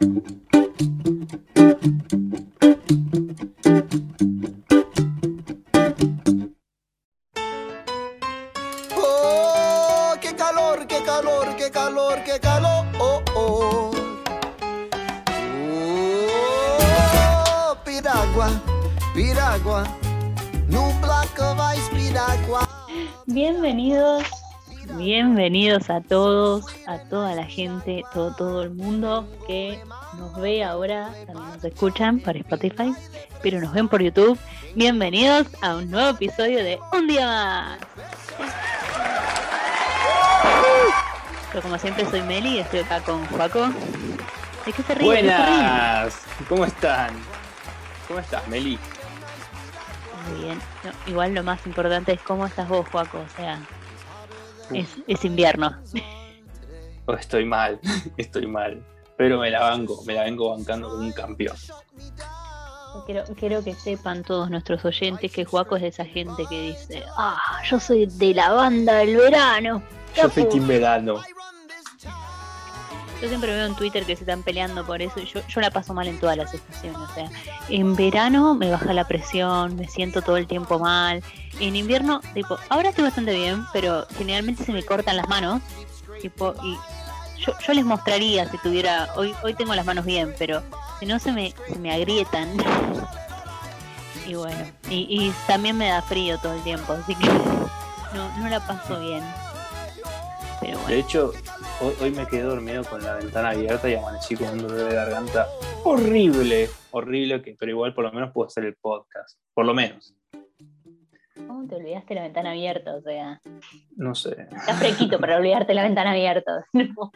[0.00, 0.28] Thank
[2.12, 2.23] you.
[28.14, 29.82] Todo, todo el mundo que
[30.16, 32.94] nos ve ahora, también nos escuchan por Spotify,
[33.42, 34.38] pero nos ven por YouTube.
[34.76, 37.78] Bienvenidos a un nuevo episodio de Un Día Más.
[41.52, 43.66] Yo como siempre soy Meli y estoy acá con Juaco.
[44.64, 45.06] ¿De qué se ríe?
[45.06, 47.14] Buenas, ¿cómo están?
[48.06, 48.78] ¿Cómo estás, Meli?
[50.28, 50.60] Muy bien.
[50.84, 53.18] No, igual lo más importante es cómo estás vos, Juaco.
[53.18, 53.58] O sea,
[54.72, 55.76] es, es invierno.
[57.18, 57.80] Estoy mal,
[58.16, 58.82] estoy mal.
[59.16, 61.56] Pero me la banco, me la vengo bancando como un campeón.
[63.06, 67.02] Quiero, quiero que sepan todos nuestros oyentes que Juaco es de esa gente que dice,
[67.16, 69.82] ah, yo soy de la banda del verano.
[70.16, 70.54] Yo soy Capo".
[70.54, 71.20] Team Verano.
[73.20, 75.70] Yo siempre veo en Twitter que se están peleando por eso y yo, yo la
[75.70, 76.98] paso mal en todas las estaciones.
[76.98, 77.30] O sea,
[77.68, 81.22] en verano me baja la presión, me siento todo el tiempo mal.
[81.60, 85.62] En invierno, tipo, ahora estoy bastante bien, pero generalmente se me cortan las manos.
[86.24, 86.76] Y
[87.40, 90.62] yo, les mostraría si tuviera, hoy, hoy tengo las manos bien, pero
[90.98, 92.48] si no se me, se me agrietan.
[94.26, 97.26] Y bueno, y, también me da frío todo el tiempo, así que
[98.14, 99.22] no, no la paso bien.
[100.88, 101.32] De hecho,
[101.82, 104.94] hoy, hoy me quedé dormido con la ventana abierta y amanecí con un dolor de
[104.94, 105.46] garganta
[105.84, 109.38] horrible, horrible, que, pero igual por lo menos puedo hacer el podcast.
[109.52, 110.14] Por lo menos.
[111.36, 112.94] ¿Cómo te olvidaste la ventana abierta?
[112.96, 113.40] O sea,
[113.96, 114.36] No sé.
[114.56, 116.64] está fresquito para olvidarte la ventana abierta.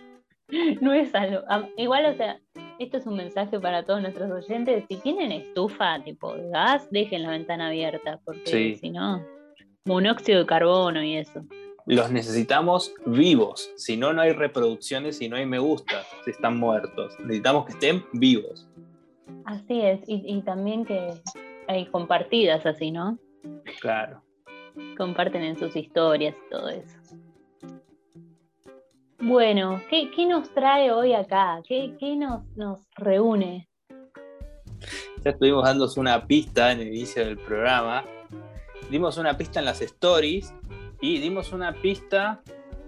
[0.51, 1.41] No, no es algo.
[1.49, 2.41] am- Igual, o sea,
[2.79, 4.85] esto es un mensaje para todos nuestros oyentes.
[4.89, 8.75] Si tienen estufa tipo de gas, dejen la ventana abierta, porque Sí.
[8.77, 9.23] si no,
[9.85, 11.43] monóxido de carbono y eso.
[11.85, 13.71] Los necesitamos vivos.
[13.77, 16.03] Si no, no hay reproducciones y no hay me gusta.
[16.25, 17.15] Si están muertos.
[17.21, 18.67] Necesitamos que estén vivos.
[19.45, 21.11] Así es, y, y también que
[21.67, 23.19] hay compartidas así, ¿no?
[23.81, 24.23] Claro.
[24.97, 26.99] Comparten en sus historias y todo eso.
[29.21, 31.61] Bueno, ¿qué, qué nos trae hoy acá?
[31.67, 33.69] ¿Qué, qué nos, nos reúne?
[35.25, 38.05] Ya estuvimos dándose una pista en el inicio del programa.
[38.91, 40.55] Dimos una pista en las stories
[41.01, 42.41] y dimos una pista,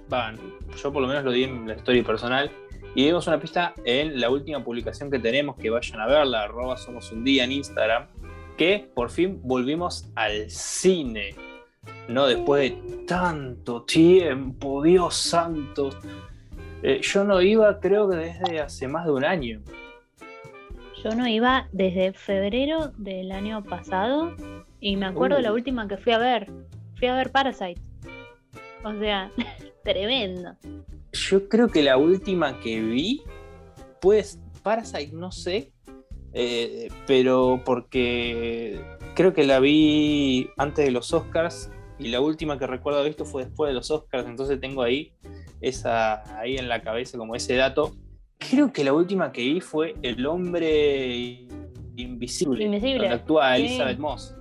[0.09, 0.39] van,
[0.77, 2.51] yo por lo menos lo di en la story personal,
[2.95, 6.77] y dimos una pista en la última publicación que tenemos, que vayan a verla, arroba
[6.77, 8.07] somos un día en Instagram,
[8.61, 11.35] que por fin volvimos al cine.
[12.09, 15.89] No después de tanto tiempo, Dios santo.
[16.83, 19.63] Eh, yo no iba, creo que desde hace más de un año.
[21.03, 24.35] Yo no iba desde febrero del año pasado
[24.79, 25.41] y me acuerdo Uh.
[25.41, 26.53] la última que fui a ver.
[26.97, 27.81] Fui a ver Parasite.
[28.85, 29.31] O sea,
[29.85, 30.55] tremendo.
[31.13, 33.23] Yo creo que la última que vi,
[34.03, 35.73] pues Parasite, no sé,
[36.33, 38.81] eh, pero porque
[39.15, 43.25] creo que la vi antes de los Oscars y la última que recuerdo haber visto
[43.25, 45.13] fue después de los Oscars, entonces tengo ahí
[45.61, 47.95] esa ahí en la cabeza como ese dato.
[48.39, 51.47] Creo que la última que vi fue El hombre
[51.97, 53.63] invisible, Invisible, donde actúa sí.
[53.63, 54.35] Elizabeth Moss.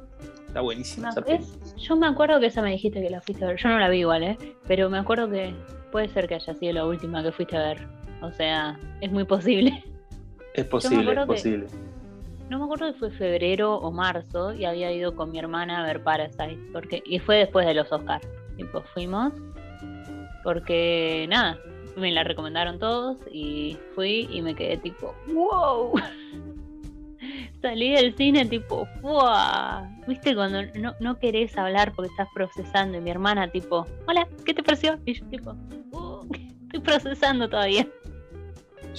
[0.47, 1.21] Está buenísima esa.
[1.21, 1.75] ¿ves?
[1.77, 3.57] Yo me acuerdo que esa me dijiste que la fuiste a ver.
[3.57, 4.37] Yo no la vi igual, ¿eh?
[4.67, 5.53] Pero me acuerdo que
[5.91, 7.87] puede ser que haya sido la última que fuiste a ver.
[8.21, 9.83] O sea, es muy posible.
[10.53, 11.67] Es posible, es que- posible.
[12.49, 15.85] No me acuerdo si fue febrero o marzo y había ido con mi hermana a
[15.85, 16.57] ver Parasite.
[16.73, 18.27] Porque, y fue después de los Oscars.
[18.57, 19.33] Tipo, fuimos.
[20.43, 21.59] Porque nada,
[21.95, 25.93] me la recomendaron todos y fui y me quedé tipo, wow.
[27.61, 29.85] Salí del cine tipo, wow.
[30.07, 32.97] ¿Viste cuando no, no querés hablar porque estás procesando?
[32.97, 34.97] Y mi hermana tipo, hola, ¿qué te pareció?
[35.05, 35.55] Y yo tipo,
[35.91, 36.25] "Uh,
[36.63, 37.85] estoy procesando todavía.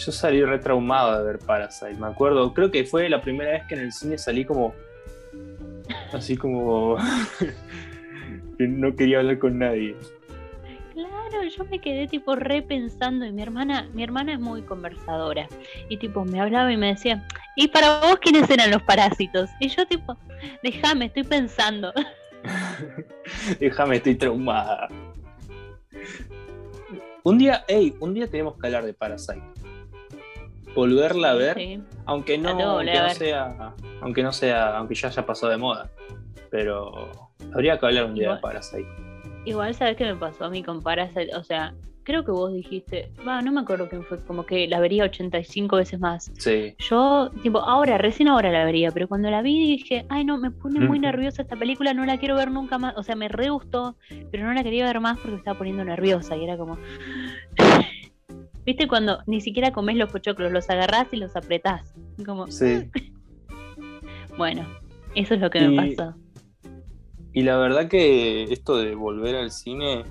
[0.00, 2.54] Yo salí retraumado de ver Parasite, me acuerdo.
[2.54, 4.74] Creo que fue la primera vez que en el cine salí como.
[6.14, 6.96] Así como.
[8.58, 9.94] que no quería hablar con nadie.
[10.94, 15.48] Claro, yo me quedé tipo repensando y mi hermana, mi hermana es muy conversadora
[15.90, 17.22] y tipo me hablaba y me decía,
[17.56, 19.50] ¿y para vos quiénes eran los parásitos?
[19.60, 20.16] Y yo tipo,
[20.62, 21.92] déjame, estoy pensando.
[23.60, 24.88] Déjame, estoy traumada.
[27.22, 29.59] Un día, hey, un día tenemos que hablar de Parasite.
[30.74, 31.82] Volverla a ver, Sí.
[32.06, 35.90] aunque no, volver aunque no sea, aunque no sea, aunque ya haya pasado de moda.
[36.50, 37.10] Pero
[37.54, 38.88] habría que hablar un día Igual- de Parasite.
[39.46, 43.10] Igual sabes qué me pasó a mí con Parasite, o sea, creo que vos dijiste,
[43.26, 46.30] va, no me acuerdo quién fue, como que la vería 85 veces más.
[46.38, 46.74] Sí.
[46.78, 50.50] Yo, tipo, ahora, recién ahora la vería, pero cuando la vi dije, ay no, me
[50.50, 52.94] pone muy nerviosa esta película, no la quiero ver nunca más.
[52.96, 53.96] O sea, me re gustó,
[54.30, 56.76] pero no la quería ver más porque me estaba poniendo nerviosa y era como.
[58.64, 61.94] ¿Viste cuando ni siquiera comés los pochoclos, los agarrás y los apretás?
[62.24, 62.90] Como, Sí.
[64.36, 64.66] bueno,
[65.14, 66.14] eso es lo que me pasó.
[67.32, 70.04] Y la verdad que esto de volver al cine,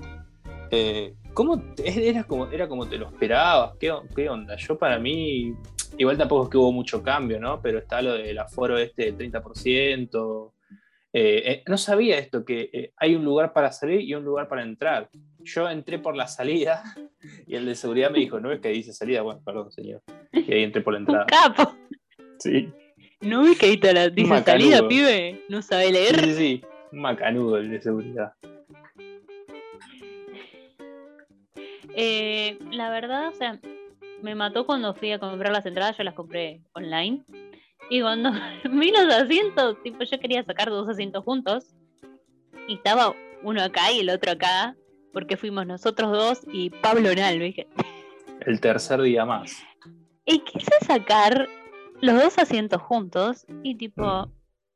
[0.70, 3.76] eh, ¿cómo era como era como te lo esperabas?
[3.78, 4.56] ¿Qué, on- qué onda?
[4.56, 5.54] Yo para mí,
[5.98, 7.60] igual tampoco es que hubo mucho cambio, ¿no?
[7.60, 10.52] Pero está lo del aforo este del 30%.
[11.12, 14.48] Eh, eh, no sabía esto, que eh, hay un lugar para salir y un lugar
[14.48, 15.08] para entrar.
[15.44, 16.82] Yo entré por la salida
[17.46, 20.02] y el de seguridad me dijo, no es que dice salida, bueno, perdón, señor.
[20.32, 21.26] Y ahí entré por la Un entrada.
[21.26, 21.76] capo.
[22.38, 22.72] Sí,
[23.20, 24.70] ¿No ves que ahí está la dice macanudo.
[24.70, 25.44] salida, pibe?
[25.50, 26.20] No sabe sí, leer.
[26.24, 26.62] sí, sí.
[26.92, 28.32] Un macanudo el de seguridad.
[31.94, 33.58] Eh, la verdad, o sea,
[34.22, 37.24] me mató cuando fui a comprar las entradas, yo las compré online.
[37.90, 38.30] Y cuando
[38.72, 41.74] vi los asientos, tipo, yo quería sacar dos asientos juntos.
[42.68, 44.76] Y estaba uno acá y el otro acá,
[45.12, 47.66] porque fuimos nosotros dos y Pablo Nal, dije.
[48.40, 49.62] El tercer día más.
[50.24, 51.48] Y quise sacar
[52.00, 54.30] los dos asientos juntos y tipo,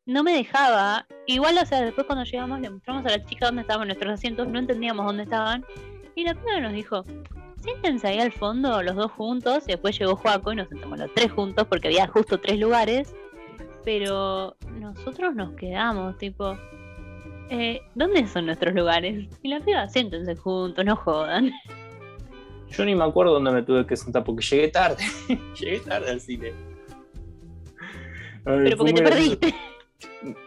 [0.06, 1.06] no me dejaba.
[1.26, 4.48] Igual, o sea, después cuando llegamos le mostramos a la chica dónde estaban nuestros asientos,
[4.48, 5.64] no entendíamos dónde estaban.
[6.14, 7.04] Y la piba nos dijo,
[7.62, 9.64] siéntense ahí al fondo los dos juntos.
[9.66, 13.14] Y después llegó Joaco y nos sentamos los tres juntos porque había justo tres lugares.
[13.84, 16.56] Pero nosotros nos quedamos, tipo,
[17.50, 19.28] eh, ¿dónde son nuestros lugares?
[19.42, 21.50] Y la piba, siéntense juntos, no jodan.
[22.70, 25.04] Yo ni me acuerdo dónde me tuve que sentar porque llegué tarde.
[25.60, 26.52] llegué tarde al cine.
[28.44, 29.54] Pero porque te perdiste.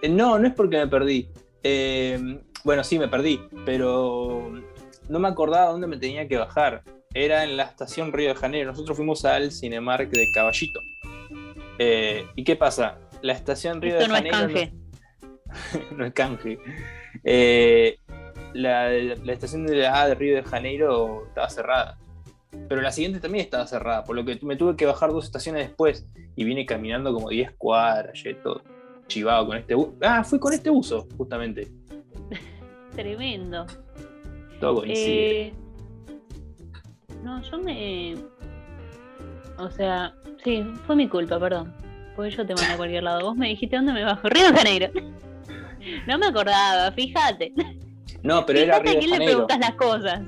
[0.01, 1.29] Eh, No, no es porque me perdí.
[1.63, 4.51] Eh, bueno, sí, me perdí, pero
[5.09, 6.83] no me acordaba dónde me tenía que bajar.
[7.13, 8.71] Era en la estación Río de Janeiro.
[8.71, 10.81] Nosotros fuimos al Cinemark de Caballito.
[11.79, 12.99] Eh, ¿Y qué pasa?
[13.21, 14.71] La estación Río Esto de no es Janeiro canje.
[14.73, 14.86] no
[15.99, 16.59] es canje.
[17.23, 17.97] Eh,
[18.53, 21.97] la, la estación de la A de Río de Janeiro estaba cerrada.
[22.69, 25.67] Pero la siguiente también estaba cerrada, por lo que me tuve que bajar dos estaciones
[25.67, 28.61] después y vine caminando como 10 cuadras, ya todo
[29.07, 29.89] chivado con este bus.
[30.01, 31.67] Ah, fui con este uso, justamente.
[32.95, 33.65] Tremendo.
[34.59, 35.47] Todo coincide.
[35.47, 35.53] Eh,
[37.23, 38.15] no, yo me.
[39.57, 41.73] O sea, sí, fue mi culpa, perdón.
[42.15, 43.21] Porque yo te mandé a cualquier lado.
[43.21, 44.27] Vos me dijiste dónde me bajo.
[44.29, 44.91] Río de Janeiro.
[46.05, 47.53] No me acordaba, fíjate.
[48.23, 50.21] no, pero era Río a de quién le preguntas las cosas.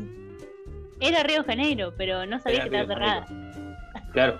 [0.99, 3.27] Era Río de Janeiro, pero no sabía Era que estaba cerrada.
[4.11, 4.39] Claro.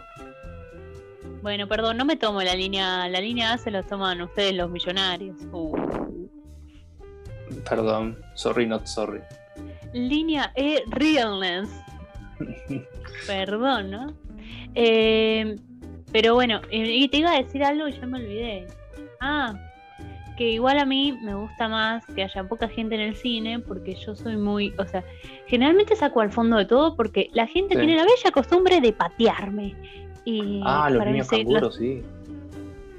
[1.42, 3.08] Bueno, perdón, no me tomo la línea.
[3.08, 5.38] La línea A se los toman ustedes los millonarios.
[5.52, 6.28] Uh.
[7.68, 8.18] Perdón.
[8.36, 9.22] Sorry, not sorry.
[9.94, 11.70] Línea E Realness.
[13.28, 14.14] Perdón, ¿no?
[14.76, 15.56] Eh,
[16.12, 18.68] pero bueno, eh, y te iba a decir algo y ya me olvidé.
[19.22, 19.54] Ah,
[20.40, 23.94] que igual a mí me gusta más que haya poca gente en el cine porque
[23.96, 25.04] yo soy muy, o sea,
[25.48, 27.80] generalmente saco al fondo de todo porque la gente Sí.
[27.82, 29.76] tiene la bella costumbre de patearme.
[30.24, 32.02] Y Ah, los niños canguros, sí.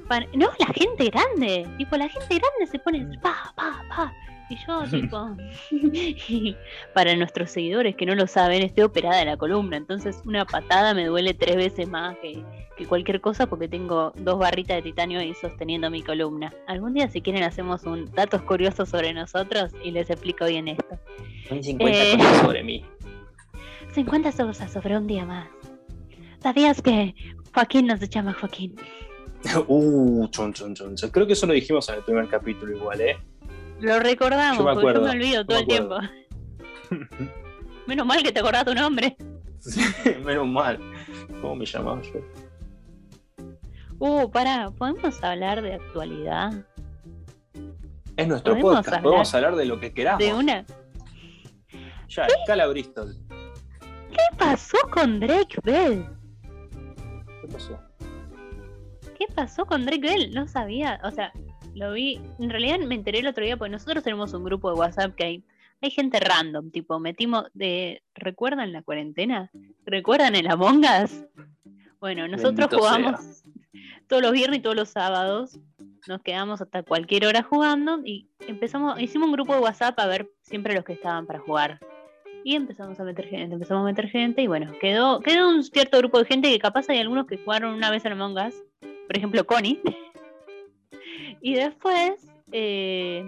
[0.07, 4.13] para- no, la gente grande, tipo la gente grande se pone pa, pa, pa.
[4.51, 5.29] Y yo, tipo,
[6.93, 10.93] para nuestros seguidores que no lo saben, estoy operada de la columna, entonces una patada
[10.93, 12.43] me duele tres veces más que,
[12.75, 16.53] que cualquier cosa porque tengo dos barritas de titanio ahí sosteniendo mi columna.
[16.67, 20.99] Algún día, si quieren, hacemos un datos curiosos sobre nosotros y les explico bien esto.
[21.49, 22.17] Un 50 Eh.
[22.17, 22.85] cosas sobre mí.
[23.93, 25.47] 50 cosas sobre un día más.
[26.43, 27.15] ¿Sabías que
[27.53, 28.75] Joaquín no se llama Joaquín?
[29.67, 30.95] Uh, chon, chon, chon.
[31.09, 33.17] Creo que eso lo dijimos en el primer capítulo igual, ¿eh?
[33.81, 35.97] Lo recordamos, Yo me porque yo acuerdo, me olvido todo me el tiempo.
[37.87, 39.17] Menos mal que te acordás tu nombre.
[39.59, 39.81] Sí,
[40.23, 40.79] Menos mal.
[41.41, 42.19] ¿Cómo me llamaba yo?
[43.97, 46.53] Uh, pará, ¿podemos hablar de actualidad?
[48.17, 50.19] Es nuestro ¿Podemos podcast, hablar podemos hablar de lo que queramos.
[50.19, 50.65] De una.
[52.07, 53.15] Ya, escala Bristol.
[54.11, 56.05] ¿Qué pasó con Drake Bell?
[57.41, 57.79] ¿Qué pasó?
[59.17, 60.33] ¿Qué pasó con Drake Bell?
[60.33, 61.31] No sabía, o sea,
[61.75, 62.19] lo vi.
[62.39, 65.23] En realidad me enteré el otro día porque nosotros tenemos un grupo de WhatsApp que
[65.23, 65.43] hay,
[65.81, 68.03] hay gente random, tipo, metimos de.
[68.15, 69.51] ¿Recuerdan la cuarentena?
[69.85, 71.23] ¿Recuerdan el Among Us?
[71.99, 73.43] Bueno, nosotros Bendito jugamos
[74.07, 75.59] todos los viernes y todos los sábados.
[76.07, 80.27] Nos quedamos hasta cualquier hora jugando y empezamos, hicimos un grupo de WhatsApp a ver
[80.41, 81.79] siempre los que estaban para jugar.
[82.43, 85.99] Y empezamos a meter gente, empezamos a meter gente y bueno, quedó, quedó un cierto
[85.99, 89.15] grupo de gente que capaz hay algunos que jugaron una vez en Among Us, por
[89.15, 89.79] ejemplo Connie.
[91.41, 93.23] y después, eh,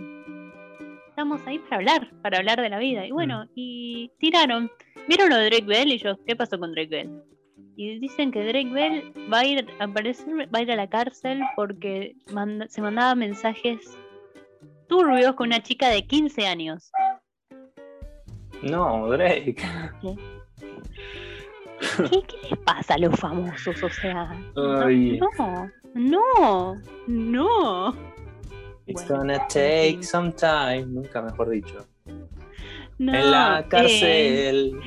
[1.10, 3.06] estamos ahí para hablar, para hablar de la vida.
[3.06, 4.72] Y bueno, y tiraron,
[5.08, 7.22] vieron lo de Drake Bell y yo, ¿qué pasó con Drake Bell?
[7.76, 10.90] Y dicen que Drake Bell va a ir, a aparecer, va a ir a la
[10.90, 13.98] cárcel porque manda- se mandaba mensajes
[14.88, 16.92] turbios con una chica de 15 años.
[18.62, 19.56] No, Drake.
[20.02, 20.16] ¿Qué,
[22.28, 23.82] qué les pasa a los famosos?
[23.84, 24.32] O sea,
[24.86, 25.20] Ay.
[25.20, 27.96] no, no, no.
[28.86, 30.86] It's Bueno, gonna take some time.
[30.88, 31.86] Nunca mejor dicho.
[32.98, 33.14] no.
[33.14, 34.80] en la eh, cárcel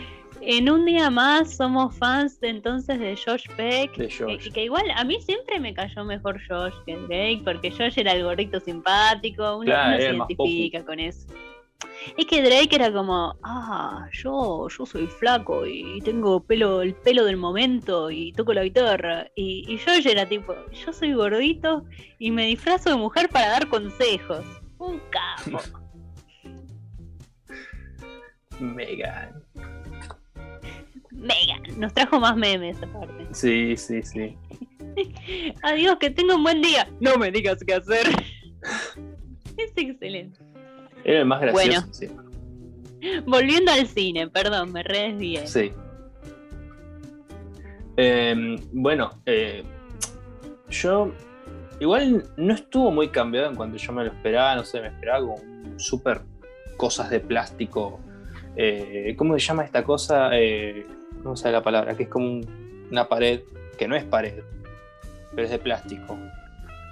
[0.46, 3.96] en un día más somos fans de entonces de Josh Peck.
[3.96, 4.52] de Josh.
[4.52, 8.22] que igual a mí siempre me cayó mejor Josh que Drake, porque Josh era el
[8.22, 11.26] gordito simpático, uno, Claro, uno se identifica con eso.
[12.16, 17.24] Es que Drake era como, ah, yo, yo soy flaco y tengo pelo, el pelo
[17.24, 19.26] del momento y toco la guitarra.
[19.34, 21.84] Y, y Josh era tipo, yo soy gordito
[22.18, 24.44] y me disfrazo de mujer para dar consejos.
[24.78, 25.60] Un capo.
[28.60, 29.42] Megan.
[31.10, 33.26] Megan, nos trajo más memes aparte.
[33.32, 34.36] Sí, sí, sí.
[35.62, 36.88] Adiós, que tenga un buen día.
[37.00, 38.06] No me digas qué hacer.
[39.56, 40.40] es excelente.
[41.08, 41.86] Era el más gracioso.
[41.86, 41.92] Bueno.
[41.94, 43.20] Sí.
[43.26, 45.46] Volviendo al cine, perdón, me re desvié.
[45.46, 45.70] Sí.
[47.96, 49.62] Em, bueno, eh,
[50.68, 51.12] yo
[51.80, 55.20] igual no estuvo muy cambiado en cuanto yo me lo esperaba, no sé, me esperaba
[55.20, 55.36] como
[55.78, 56.22] súper
[56.76, 58.00] cosas de plástico.
[58.58, 60.30] eh, ¿Cómo se llama esta cosa?
[60.32, 60.86] Eh,
[61.22, 61.94] ¿Cómo se la palabra?
[61.96, 63.40] Que es como un- una pared,
[63.78, 64.42] que no es pared,
[65.30, 66.18] pero es de plástico,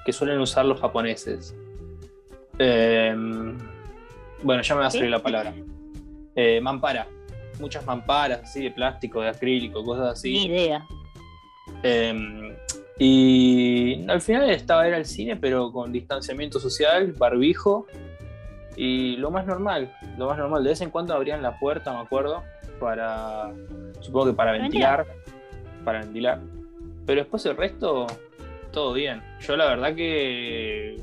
[0.05, 1.55] que suelen usar los japoneses.
[2.59, 3.57] Em,
[4.45, 5.53] bueno, ya me va a salir la palabra.
[6.37, 7.09] Eh, mampara.
[7.59, 10.33] Muchas mamparas así de plástico, de acrílico, cosas así.
[10.33, 10.87] Ni idea.
[11.83, 12.57] Eh,
[12.99, 17.87] y al final estaba era el cine, pero con distanciamiento social, barbijo
[18.77, 20.63] y lo más normal, lo más normal.
[20.63, 22.43] De vez en cuando abrían la puerta, me acuerdo,
[22.79, 23.53] para,
[24.01, 25.07] supongo que para Para ventilar,
[25.85, 26.41] para ventilar.
[27.07, 28.07] Pero después el resto,
[28.73, 29.23] todo bien.
[29.41, 30.97] Yo la verdad que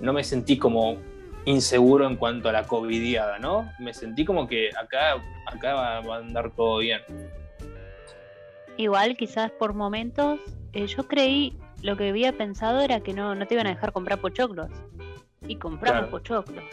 [0.00, 0.96] no me sentí como
[1.44, 3.70] inseguro en cuanto a la covidiada, ¿no?
[3.78, 5.14] Me sentí como que acá,
[5.46, 7.00] acá va, a andar todo bien.
[8.76, 10.40] Igual quizás por momentos,
[10.72, 13.92] eh, yo creí, lo que había pensado era que no, no te iban a dejar
[13.92, 14.70] comprar pochoclos.
[15.46, 16.10] Y compramos Claro.
[16.10, 16.64] pochoclos.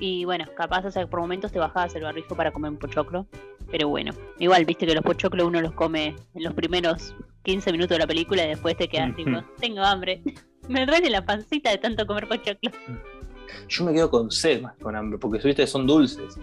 [0.00, 3.26] Y bueno, capaz o sea, por momentos te bajabas el barbijo para comer un pochoclo.
[3.70, 7.90] Pero bueno, igual viste que los pochoclos uno los come en los primeros 15 minutos
[7.90, 10.22] de la película y después te quedas tipo, tengo hambre.
[10.68, 12.70] Me duele la pancita de tanto comer pochoclo.
[13.68, 16.38] Yo me quedo con sed más que con hambre, porque viste son dulces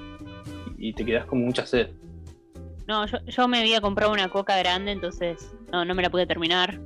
[0.77, 1.89] y te quedas con mucha sed.
[2.87, 6.27] No, yo, yo me había comprado una coca grande, entonces no, no me la pude
[6.27, 6.79] terminar.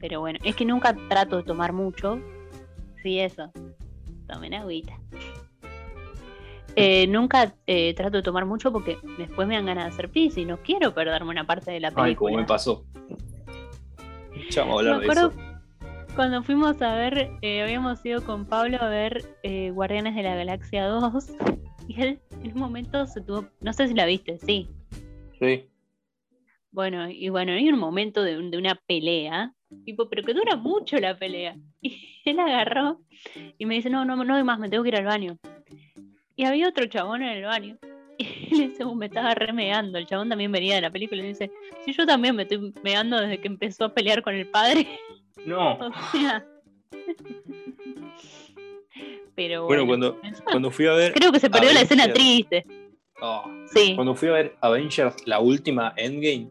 [0.00, 2.20] Pero bueno, es que nunca trato de tomar mucho.
[3.02, 3.50] Sí, eso.
[4.28, 4.98] Tomen agüita.
[6.76, 10.36] Eh, nunca eh, trato de tomar mucho porque después me dan ganas de hacer pis
[10.38, 12.30] y no quiero perderme una parte de la Ay, película.
[12.30, 12.84] como me pasó.
[14.50, 15.49] Ya vamos a Me hablar de acuerdo eso.
[16.20, 20.34] Cuando fuimos a ver, eh, habíamos ido con Pablo a ver eh, Guardianes de la
[20.34, 21.30] Galaxia 2
[21.88, 24.68] y él en un momento se tuvo, no sé si la viste, sí,
[25.38, 25.64] Sí.
[26.72, 29.54] Bueno, y bueno, hay un momento de, un- de una pelea,
[29.86, 31.56] tipo, pero que dura mucho la pelea.
[31.82, 33.00] Y él agarró
[33.56, 35.38] y me dice, no, no, no doy más, me tengo que ir al baño.
[36.36, 37.78] Y había otro chabón en el baño.
[38.18, 39.96] Y le dice, "Uh, me estaba remeando.
[39.96, 41.50] El chabón también venía de la película y dice,
[41.86, 44.86] sí, yo también me estoy meando desde que empezó a pelear con el padre.
[45.46, 45.72] No.
[45.78, 46.44] o sea.
[49.34, 51.12] Pero Bueno, bueno, cuando, cuando fui a ver.
[51.12, 52.66] creo que se perdió la escena triste.
[53.22, 53.94] Oh, Sí.
[53.94, 56.50] cuando fui a ver Avengers, la última Endgame,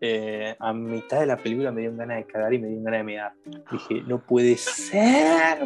[0.00, 3.00] eh, a mitad de la película me dieron ganas de cagar y me dieron ganas
[3.00, 3.32] de mear.
[3.70, 5.58] Dije, no puede ser.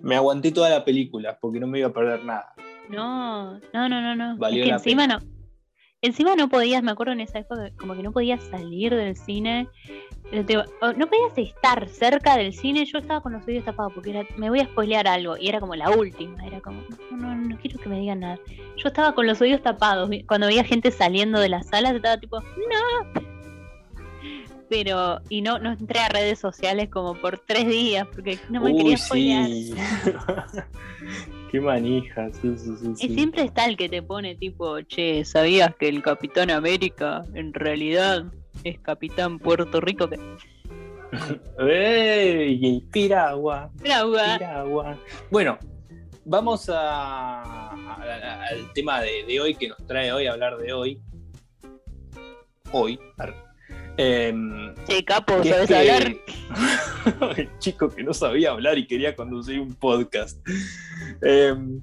[0.00, 2.52] Me, aguanté toda la película porque no me iba a perder nada.
[2.88, 4.36] No, no, no, no, no.
[4.38, 5.18] Valió es que la encima no.
[6.00, 9.68] Encima no podías, me acuerdo en esa época, como que no podías salir del cine.
[10.32, 12.84] Eh, te- o no podías estar cerca del cine.
[12.84, 15.36] Yo estaba con los oídos tapados porque era, me voy a spoilear algo.
[15.38, 16.44] Y era como la última.
[16.46, 18.38] Era como, no, no, no quiero que me digan nada.
[18.76, 20.10] Yo estaba con los oídos tapados.
[20.26, 23.22] Cuando veía gente saliendo de las salas, estaba tipo, no.
[24.68, 28.74] Pero, y no, no entré a redes sociales como por tres días porque no me
[28.74, 29.48] quería Uy, spoilear.
[29.50, 29.74] sí.
[31.50, 33.06] Qué manija, sí, sí, sí.
[33.06, 37.52] Y siempre está el que te pone tipo, che, ¿sabías que el Capitán América en
[37.52, 38.24] realidad
[38.64, 40.08] es Capitán Puerto Rico?
[40.08, 40.18] Que...
[41.58, 42.80] ¡Ey!
[42.92, 44.22] Piragua, Agua.
[44.38, 44.98] piragua.
[45.30, 45.58] Bueno,
[46.24, 51.00] vamos a, al tema de, de hoy que nos trae hoy a hablar de hoy.
[52.72, 52.98] Hoy.
[53.96, 56.16] Che, capo, ¿sabes que- hablar?
[57.36, 60.38] el chico que no sabía hablar y quería conducir un podcast.
[61.22, 61.80] Em,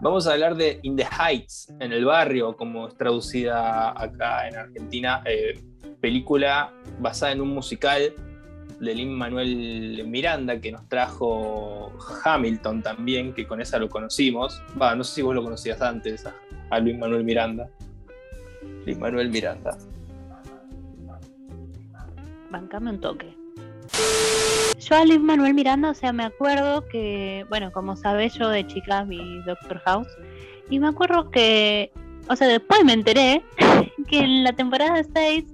[0.00, 4.56] Vamos a hablar de In the Heights, en el barrio, como es traducida acá en
[4.56, 5.58] Argentina, eh,
[6.04, 8.12] película basada en un musical
[8.78, 11.90] de Lin Manuel Miranda que nos trajo
[12.22, 14.60] Hamilton también, que con esa lo conocimos.
[14.78, 16.34] Va, no sé si vos lo conocías antes a,
[16.68, 17.70] a Luis Manuel Miranda.
[18.84, 19.78] Luis Manuel Miranda.
[22.50, 23.34] Bancame un toque.
[24.78, 28.66] Yo a Luis Manuel Miranda, o sea, me acuerdo que, bueno, como sabes, yo de
[28.66, 30.08] chica vi Doctor House.
[30.68, 31.90] Y me acuerdo que,
[32.28, 33.42] o sea, después me enteré
[34.06, 35.53] que en la temporada 6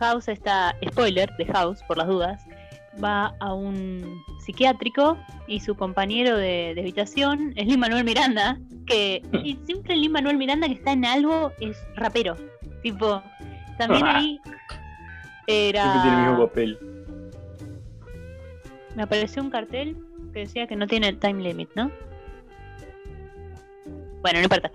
[0.00, 2.42] House está, spoiler de House, por las dudas,
[3.02, 5.16] va a un psiquiátrico
[5.46, 10.36] y su compañero de, de habitación es Lin Manuel Miranda, que y siempre Lin Manuel
[10.36, 12.36] Miranda que está en algo es rapero.
[12.82, 13.22] Tipo,
[13.78, 14.40] también ahí
[15.46, 16.46] Siempre tiene el mismo era.
[16.48, 16.78] papel.
[18.94, 19.96] Me apareció un cartel
[20.32, 21.90] que decía que no tiene time limit, ¿no?
[24.22, 24.70] Bueno, no importa.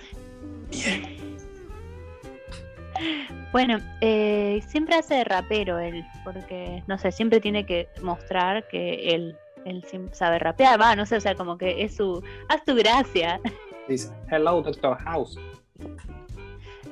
[3.52, 9.16] Bueno, eh, siempre hace de rapero él, porque, no sé, siempre tiene que mostrar que
[9.16, 12.75] él, él sabe rapear, va, no sé, o sea, como que es su, haz tu
[12.75, 13.40] gracia.
[13.88, 15.38] Dice, hello, Doctor House.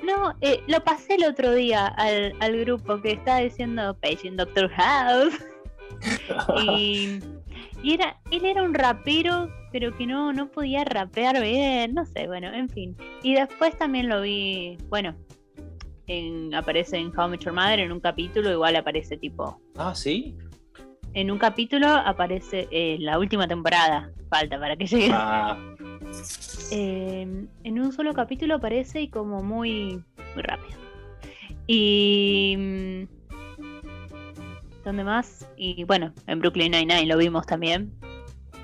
[0.04, 4.70] No, eh, lo pasé el otro día al, al grupo que estaba diciendo Patient Doctor
[4.70, 5.34] House.
[6.66, 7.20] y,
[7.82, 12.28] y era, él era un rapero, pero que no, no podía rapear bien, no sé,
[12.28, 12.96] bueno, en fin.
[13.22, 15.16] Y después también lo vi, bueno,
[16.08, 19.94] en, aparece en How I Met Your Mother en un capítulo, igual aparece tipo, ah,
[19.96, 20.36] ¿sí?
[21.14, 25.10] en un capítulo aparece eh, la última temporada, falta para que llegue.
[25.14, 25.58] Ah,
[26.72, 30.78] Eh, en un solo capítulo aparece y como muy, muy rápido.
[31.68, 32.56] Y.
[32.58, 33.04] mm,
[34.84, 35.48] ¿Dónde más?
[35.56, 37.94] Y bueno, en Brooklyn Nine-Nine lo vimos también.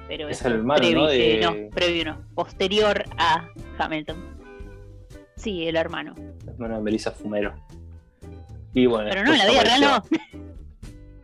[0.08, 1.08] Pero Es el hermano, previo, ¿no?
[1.08, 2.18] de- no, previo no.
[2.36, 4.18] Posterior a Hamilton.
[5.40, 6.14] Sí, el hermano.
[6.48, 7.54] hermano de Melissa Fumero.
[8.74, 10.04] Y bueno, Pero no, en la vida real no.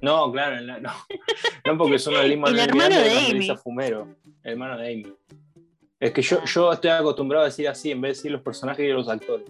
[0.01, 0.91] No, claro, en la- no.
[1.65, 3.33] No, porque son el Lin El hermano de Amy.
[3.33, 4.07] Melissa Fumero,
[4.43, 5.13] el hermano de Amy.
[5.99, 8.85] Es que yo, yo estoy acostumbrado a decir así en vez de decir los personajes
[8.85, 9.45] y los actores.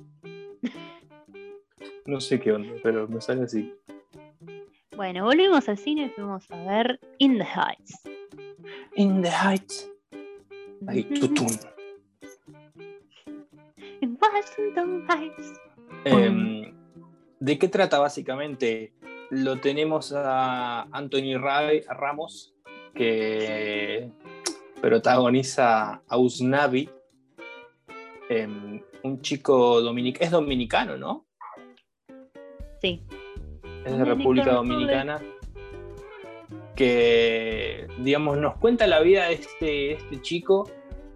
[2.06, 3.74] No sé qué onda, pero me sale así.
[4.96, 8.02] Bueno, volvimos al cine y fuimos a ver In the Heights.
[8.96, 9.90] In the Heights.
[10.88, 11.48] Ay, tutún.
[15.10, 15.54] Heights.
[16.06, 16.74] Em,
[17.40, 18.94] ¿De qué trata básicamente?
[19.32, 22.54] Lo tenemos a Anthony Ra- Ramos,
[22.94, 24.10] que
[24.82, 26.90] protagoniza a Usnavi,
[28.30, 31.26] em, un chico dominic es dominicano, ¿no?
[32.82, 33.04] Sí.
[33.86, 35.36] Es de República Dominicano, Dominicana.
[36.76, 40.70] Que, digamos, nos cuenta la vida de este, este chico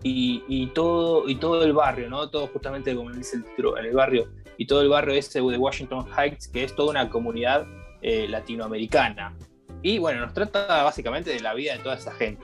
[0.03, 2.29] y, y todo, y todo el barrio, ¿no?
[2.29, 5.57] Todo justamente como dice el título, en el barrio, y todo el barrio ese de
[5.57, 7.65] Washington Heights, que es toda una comunidad
[8.01, 9.35] eh, latinoamericana.
[9.81, 12.43] Y bueno, nos trata básicamente de la vida de toda esa gente.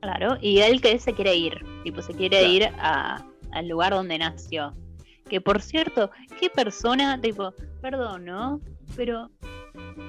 [0.00, 2.52] Claro, y él que se quiere ir, tipo se quiere Claro.
[2.52, 4.74] ir a- al lugar donde nació.
[5.28, 7.52] Que por cierto, qué persona, tipo,
[7.82, 8.60] perdón, ¿no?
[8.96, 9.30] Pero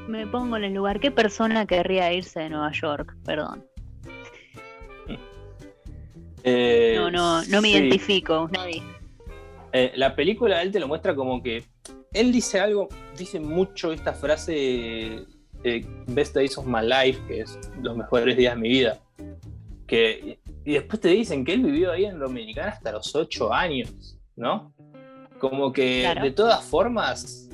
[0.08, 3.16] me pongo en el lugar, ¿qué persona querría irse de Nueva York?
[3.26, 3.66] Perdón.
[6.44, 7.78] Eh, No, no, no me sí.
[7.78, 8.82] identifico, nadie.
[9.72, 11.64] Eh, la película él te lo muestra como que
[12.14, 15.26] él dice algo, dice mucho esta frase
[15.64, 18.98] eh, Best Days of My Life, que es los mejores días de mi vida.
[19.86, 24.18] Que, y después te dicen que él vivió ahí en Dominicana hasta los 8 años,
[24.36, 24.74] ¿no?
[25.40, 26.24] Como que Claro.
[26.24, 27.50] de todas formas,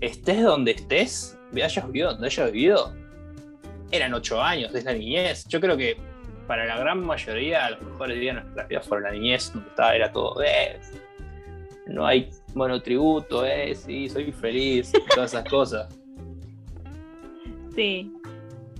[0.00, 2.92] estés donde estés, hayas vivido donde hayas vivido,
[3.90, 5.46] eran 8 años, es la niñez.
[5.48, 5.96] Yo creo que
[6.46, 9.94] para la gran mayoría, los mejores días de nuestra vida fueron la niñez, donde estaba,
[9.94, 10.78] era todo, eh,
[11.86, 15.88] no hay monotributo, eh, sí, soy feliz, todas esas cosas.
[17.74, 18.12] Sí.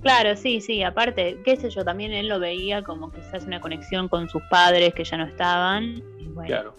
[0.01, 0.83] Claro, sí, sí.
[0.83, 4.93] Aparte, qué sé yo, también él lo veía como quizás una conexión con sus padres
[4.93, 6.01] que ya no estaban.
[6.17, 6.73] Y bueno, Claro.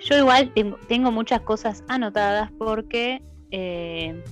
[0.00, 4.22] Yo igual tengo, tengo muchas cosas anotadas porque eh,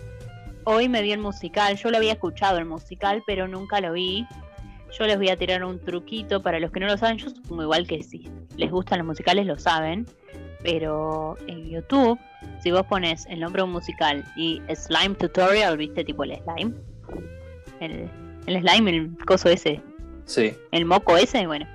[0.64, 1.76] hoy me vi el musical.
[1.76, 4.26] Yo lo había escuchado el musical, pero nunca lo vi.
[4.96, 7.18] Yo les voy a tirar un truquito para los que no lo saben.
[7.18, 10.06] Yo supongo igual que si les gustan los musicales lo saben.
[10.62, 12.18] Pero en YouTube,
[12.62, 16.74] si vos pones el nombre de un musical y Slime Tutorial, viste tipo el slime.
[17.80, 18.08] El,
[18.46, 19.80] el slime, el coso ese,
[20.24, 20.52] Sí.
[20.72, 21.66] el moco ese, bueno.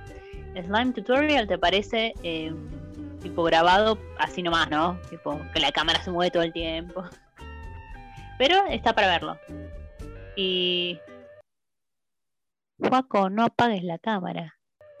[0.52, 2.52] Slime Tutorial te parece eh,
[3.22, 4.98] tipo grabado así nomás, ¿no?
[5.08, 7.04] Tipo que la cámara se mueve todo el tiempo.
[8.38, 9.38] Pero está para verlo.
[10.36, 10.98] Y.
[12.78, 14.56] Juaco, no apagues la cámara.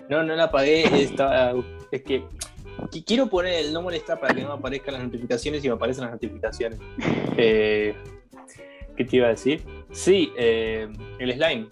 [0.08, 0.82] No, no la apagué.
[1.02, 1.52] Estaba,
[1.90, 2.22] es que
[2.90, 5.74] qu- quiero poner el no molestar para que no me aparezcan las notificaciones y me
[5.74, 6.78] aparecen las notificaciones.
[7.36, 7.96] Eh,
[8.96, 9.64] ¿Qué te iba a decir?
[9.90, 11.66] Sí, eh, el slime.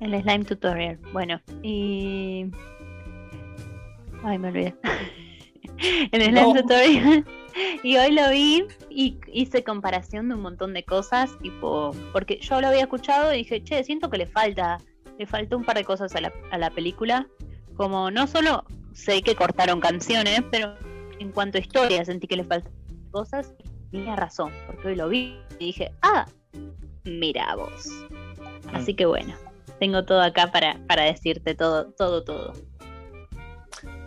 [0.00, 0.98] El slime tutorial.
[1.12, 2.46] Bueno, y.
[4.24, 4.74] Ay, me olvidé.
[6.10, 6.54] el slime No.
[6.54, 7.24] tutorial.
[7.82, 12.60] Y hoy lo vi y hice comparación de un montón de cosas, tipo, porque yo
[12.60, 14.78] lo había escuchado y dije, che, siento que le falta,
[15.18, 17.26] le faltó un par de cosas a la, a la película.
[17.76, 20.74] Como no solo sé que cortaron canciones, pero
[21.18, 22.72] en cuanto a historia sentí que le faltan
[23.10, 26.26] cosas y tenía razón, porque hoy lo vi y dije, ah,
[27.04, 27.88] mira vos.
[28.72, 29.34] Así que bueno,
[29.78, 32.52] tengo todo acá para, para decirte todo, todo, todo.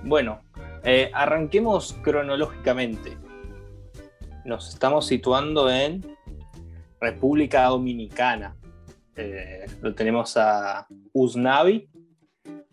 [0.03, 0.41] Bueno,
[0.83, 3.17] eh, arranquemos cronológicamente.
[4.45, 6.01] Nos estamos situando en
[6.99, 8.55] República Dominicana.
[9.15, 11.89] Eh, lo tenemos a Usnavi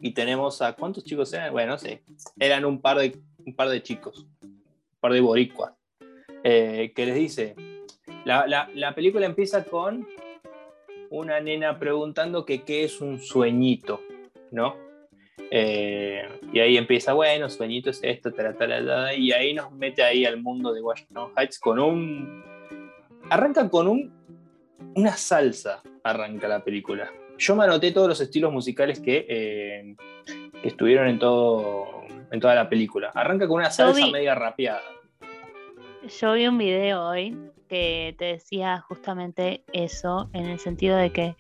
[0.01, 1.53] y tenemos a ¿cuántos chicos eran?
[1.53, 2.03] Bueno, no sé.
[2.39, 4.63] Eran un par de un par de chicos, un
[5.01, 5.73] par de boricuas.
[6.45, 7.55] eh, que les dice.
[8.25, 10.07] La, la- la película empieza con
[11.11, 14.01] una nena preguntando que qué es un sueñito,
[14.51, 14.77] ¿no?
[15.51, 16.23] Eh,
[16.53, 20.73] y ahí empieza, bueno, sueñito es esto, tala, y ahí nos mete ahí al mundo
[20.73, 22.45] de Washington Heights con un...
[23.31, 24.13] Arranca con un...
[24.95, 27.13] una salsa, arranca la película.
[27.39, 29.95] Yo me anoté todos los estilos musicales que, eh,
[30.63, 33.11] que estuvieron en, todo, en toda la película.
[33.15, 34.83] Arranca con una salsa vi- media rapeada.
[36.21, 37.37] Yo vi un video hoy
[37.69, 41.37] que te decía justamente eso, en el sentido de que,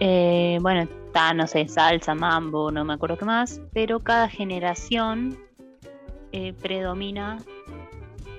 [0.00, 5.38] eh, bueno, está, no sé, salsa, mambo, no me acuerdo qué más, pero cada generación
[6.32, 7.38] eh, predomina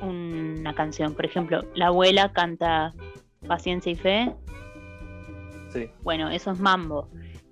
[0.02, 1.14] una canción.
[1.14, 2.94] Por ejemplo, la abuela canta
[3.48, 4.34] Paciencia y Fe,
[5.70, 5.90] Sí.
[6.04, 7.08] bueno, eso es mambo.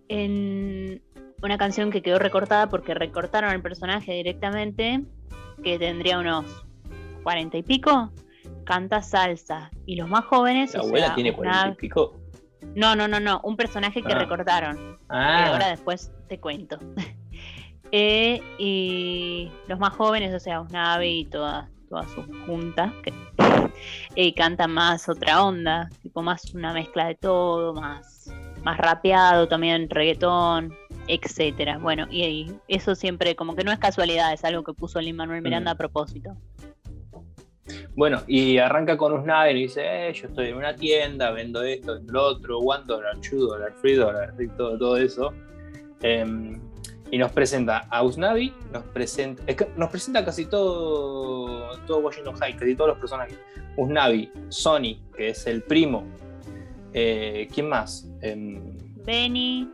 [0.09, 1.01] En
[1.41, 5.03] una canción que quedó recortada porque recortaron el personaje directamente,
[5.63, 6.65] que tendría unos
[7.23, 8.11] cuarenta y pico,
[8.65, 9.71] canta salsa.
[9.85, 12.15] Y los más jóvenes, La o abuela sea, tiene cuarenta y pico.
[12.75, 14.19] No, no, no, no, un personaje que Ah.
[14.19, 14.75] recortaron.
[14.77, 16.77] que Ah, ahora después te cuento.
[17.91, 23.11] Eh, y los más jóvenes, o sea, Usnavi y toda, toda su junta, que
[24.15, 28.31] eh, cantan más otra onda, tipo más una mezcla de todo, más,
[28.63, 30.71] más rapeado, también reggaetón,
[31.07, 31.79] etcétera.
[31.79, 35.15] Bueno, y, y eso siempre como que no es casualidad, es algo que puso Lin
[35.15, 35.73] Manuel Miranda Mm.
[35.73, 36.37] a propósito.
[37.95, 41.95] Bueno, y arranca con un y dice, eh, yo estoy en una tienda, vendo esto,
[41.95, 45.33] vendo lo otro, one dollar, two dollar, three dollar, y todo, todo eso.
[46.01, 46.59] Em,
[47.11, 52.35] y nos presenta a Usnavi, nos presenta, es que nos presenta casi todo, todo Washington
[52.35, 53.37] High, casi todos los personajes.
[53.77, 56.03] Usnavi, Sony, que es el primo.
[56.93, 58.09] Eh, ¿Quién más?
[58.21, 59.69] Em, Benny,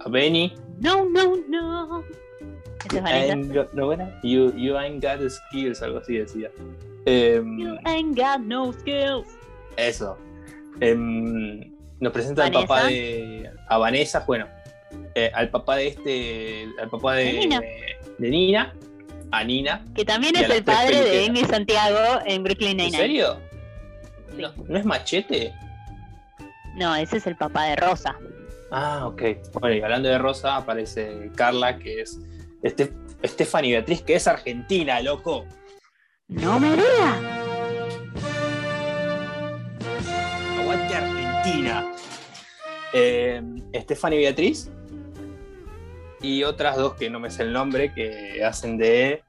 [0.00, 0.54] a Benny.
[0.80, 2.04] no, no, no.
[2.84, 3.36] Esa es
[3.74, 3.92] ¿no?
[4.22, 6.50] You, you ain't got the skills, algo así decía.
[7.08, 9.26] Em, You ain't got no skills.
[9.76, 10.16] Eso.
[10.80, 11.60] Em,
[12.00, 12.66] nos presenta al Vanessa.
[12.68, 13.50] papá de.
[13.68, 14.46] A Vanessa, bueno.
[15.14, 16.66] eh, al papá de este.
[16.80, 17.60] Al papá de, De Nina.
[18.18, 18.74] de Nina.
[19.30, 19.84] A Nina.
[19.94, 21.26] Que también es el padre de.
[21.26, 22.98] Amy Santiago en Brooklyn ¿En Nine-Nine.
[22.98, 23.40] serio?
[24.34, 24.42] Sí.
[24.42, 25.52] No, ¿no es machete?
[26.76, 28.14] No, ese es el papá de Rosa.
[28.70, 29.22] Ah, ok.
[29.60, 32.18] Bueno, y hablando de Rosa, aparece Carla, que es.
[32.62, 32.92] Este,
[33.24, 35.44] Stephanie Beatriz, que es argentina, loco.
[36.28, 37.22] No me digas.
[40.58, 41.92] Aguante Argentina.
[42.92, 43.42] Eh,
[43.74, 44.70] Stephanie Beatriz
[46.20, 49.22] y otras dos que no me sé el nombre, que hacen de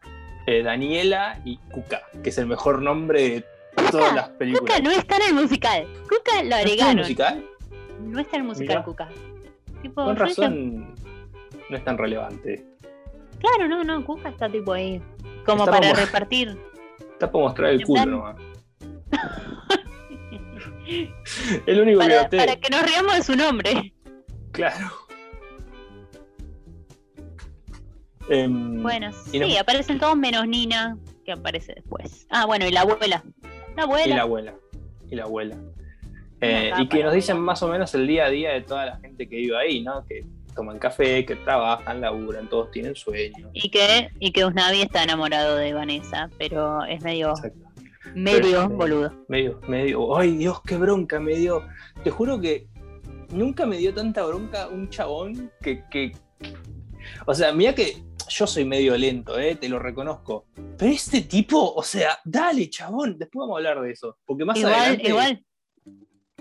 [0.47, 3.45] eh, Daniela y Cuca, que es el mejor nombre de
[3.91, 4.61] todas las películas.
[4.77, 5.87] Cuca no está en el musical.
[6.03, 6.97] Cuca lo ¿No está en el agregaron.
[6.97, 7.45] musical?
[8.01, 8.83] No está en el musical, Mirá.
[8.83, 9.09] Cuca.
[9.81, 10.95] Tipo, Con razón
[11.69, 12.65] no es tan relevante.
[13.39, 15.01] claro, no, no, Cuca está tipo ahí.
[15.45, 16.57] Como Está para como- repartir.
[17.19, 18.37] Está por mostrar el culo nomás.
[21.65, 22.37] El único que Para, noté.
[22.37, 23.93] para que nos riamos de su nombre.
[24.53, 24.87] Claro.
[28.29, 32.25] Em, Bueno, sí, nos- aparecen todos menos Nina, que aparece después.
[32.29, 33.21] Ah, bueno, y la abuela.
[33.75, 34.05] La abuela.
[34.07, 34.53] Y la abuela.
[35.11, 35.57] Y la abuela.
[36.39, 38.97] Eh, y que nos dicen más o menos el día a día de toda la
[38.99, 40.05] gente que vive ahí, ¿no?
[40.07, 40.23] Que
[40.55, 43.49] toman café, que trabajan, laburan, todos tienen sueños.
[43.53, 47.59] Y que, y que Usnavi está enamorado de Vanessa, pero es medio, Exacto.
[48.15, 49.25] medio Pero- boludo.
[49.27, 50.17] Medio, medio.
[50.17, 51.63] ¡Ay, Dios, qué bronca me dio!
[52.03, 52.67] Te juro que
[53.29, 55.83] nunca me dio tanta bronca un chabón que.
[55.89, 56.11] que...
[57.25, 59.55] O sea, mira que yo soy medio lento, ¿eh?
[59.55, 60.45] te lo reconozco.
[60.77, 63.17] Pero este tipo, o sea, dale, chabón.
[63.17, 64.17] Después vamos a hablar de eso.
[64.25, 65.09] Porque más Igual, adelante.
[65.09, 65.45] igual.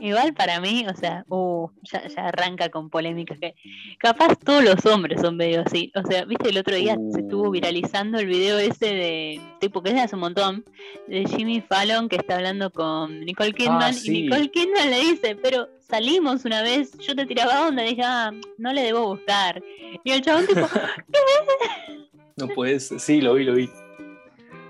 [0.01, 3.55] Igual para mí, o sea, uh, ya, ya arranca con polémicas que
[3.99, 5.91] capaz todos los hombres son medio así.
[5.95, 7.51] O sea, viste, el otro día se estuvo Uh.
[7.51, 10.65] viralizando el video ese de, tipo que es de hace un montón,
[11.07, 14.23] de Jimmy Fallon que está hablando con Nicole Kidman Ah, y sí.
[14.23, 18.73] Nicole Kidman le dice, pero salimos una vez, yo te tiraba onda, dije, ah, no
[18.73, 19.63] le debo gustar.
[20.05, 20.61] Y el chabón tipo,
[22.37, 23.01] No puede ser.
[23.01, 23.69] Sí, lo vi, lo vi.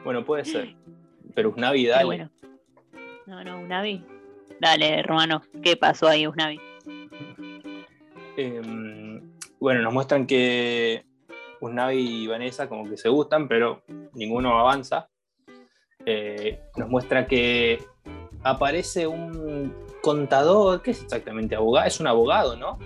[0.05, 0.75] Bueno, puede ser.
[1.35, 1.99] Pero Usnavi, dale.
[1.99, 2.31] pero bueno.
[3.27, 4.03] No, no, Unavi.
[4.61, 6.61] Dale, hermano, ¿qué pasó ahí, Usnavi?
[8.37, 9.21] Eh,
[9.61, 11.05] bueno, nos muestran que
[11.61, 13.83] Usnavi y Vanessa como que se gustan, pero
[14.15, 15.09] ninguno avanza.
[16.07, 17.83] Eh, nos muestra que
[18.43, 21.87] aparece un contador, ¿qué es exactamente abogado?
[21.87, 22.79] Es un abogado, ¿no?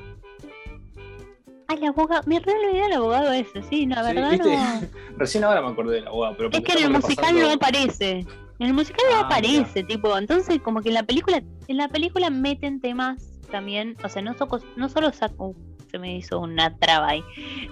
[1.68, 4.56] Ay, el abogado, me re olvidé del abogado ese, sí, la Sí, verdad ¿viste?
[4.56, 4.80] no.
[5.18, 8.26] Recién ahora me acordé del abogado, pero Es que en el musical repasando- no aparece.
[8.62, 11.88] En el musical no Ah, aparece, tipo, entonces como que en la película, en la
[11.88, 15.54] película meten temas también, o sea, no, so- no solo sacan,
[15.90, 17.24] se me hizo una traba ahí,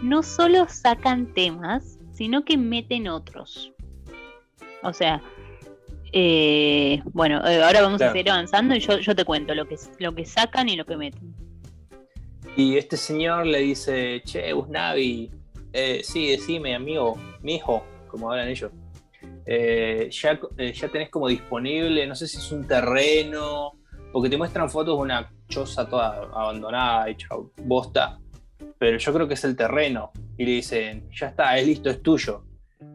[0.03, 3.71] no solo sacan temas, sino que meten otros.
[4.83, 5.23] O sea,
[6.13, 8.11] eh, bueno, eh, ahora vamos Claro.
[8.11, 10.85] a seguir avanzando y yo, yo te cuento lo que, lo que sacan y lo
[10.85, 11.33] que meten.
[12.57, 15.31] Y este señor le dice, che, Usnavi,
[15.73, 18.73] eh, sí, decime, amigo, mi hijo, como hablan ellos.
[19.47, 23.73] Eh, ya, eh, ya tenés como disponible, no sé si es un terreno,
[24.13, 27.29] porque te muestran fotos de una choza toda abandonada, hecha
[27.65, 28.19] bosta,
[28.79, 30.13] pero yo creo que es el terreno.
[30.37, 32.45] Y le dicen, ya está, es listo, es tuyo.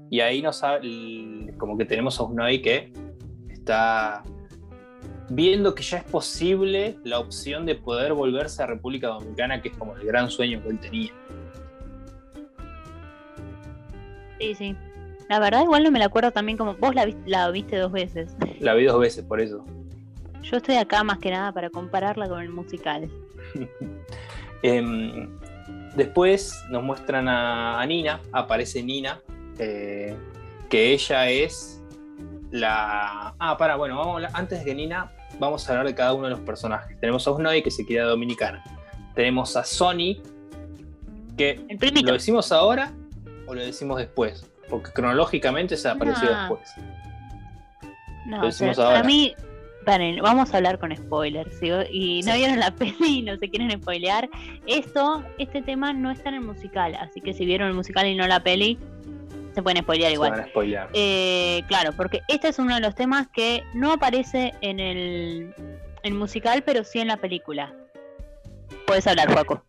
[0.09, 0.61] Y ahí nos
[1.57, 2.93] como que tenemos a Usnavi que
[3.49, 4.23] está
[5.29, 9.77] viendo que ya es posible la opción de poder volverse a República Dominicana, que es
[9.77, 11.11] como el gran sueño que él tenía.
[14.39, 14.75] Sí, sí.
[15.29, 17.91] La verdad igual no me la acuerdo también como vos la, vis- la viste dos
[17.91, 18.35] veces.
[18.59, 19.65] La vi dos veces por eso.
[20.43, 23.09] Yo estoy acá más que nada para compararla con el musical.
[24.63, 25.29] Em,
[25.95, 29.19] después nos muestran a, a Nina, aparece Nina,
[29.59, 30.15] eh,
[30.69, 31.83] que ella es
[32.51, 33.35] la...
[33.39, 36.13] Ah, para, bueno, vamos a hablar- antes de que Nina, vamos a hablar de cada
[36.13, 36.99] uno de los personajes.
[36.99, 38.63] Tenemos a Usnavi que se queda dominicana.
[39.13, 40.17] Tenemos a Sony,
[41.37, 42.05] que El.
[42.05, 42.91] ¿Lo decimos ahora
[43.47, 44.49] o lo decimos después?
[44.69, 46.39] Porque cronológicamente se apareció No.
[46.39, 46.73] después.
[48.25, 49.03] No, lo decimos ahora.
[49.03, 49.35] mí,
[49.85, 51.59] paren, vamos a hablar con spoilers.
[51.59, 51.69] ¿sí?
[51.91, 52.37] Y no Sí.
[52.39, 54.27] vieron la peli y no se quieren spoilear.
[54.65, 56.95] Esto, este tema no está en el musical.
[56.95, 58.79] Así que si vieron el musical y no la peli,
[59.53, 60.31] se pueden spoilear Se igual.
[60.31, 60.89] van a spoilear.
[60.93, 65.53] Eh, claro, porque este es uno de los temas que no aparece en el,
[66.03, 67.73] el musical, pero sí en la película.
[68.87, 69.63] Puedes hablar, Juaco.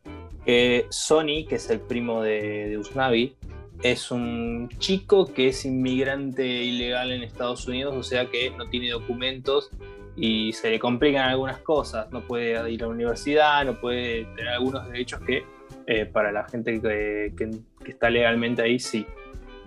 [0.47, 3.37] Que Sony, que es el primo de, de Usnavi,
[3.83, 8.91] es un chico que es inmigrante ilegal en Estados Unidos, o sea que no tiene
[8.91, 9.71] documentos
[10.17, 12.11] y se le complican algunas cosas.
[12.11, 15.45] No puede ir a la universidad, no puede tener algunos derechos que
[15.87, 19.07] eh, para la gente que, que- está legalmente ahí sí.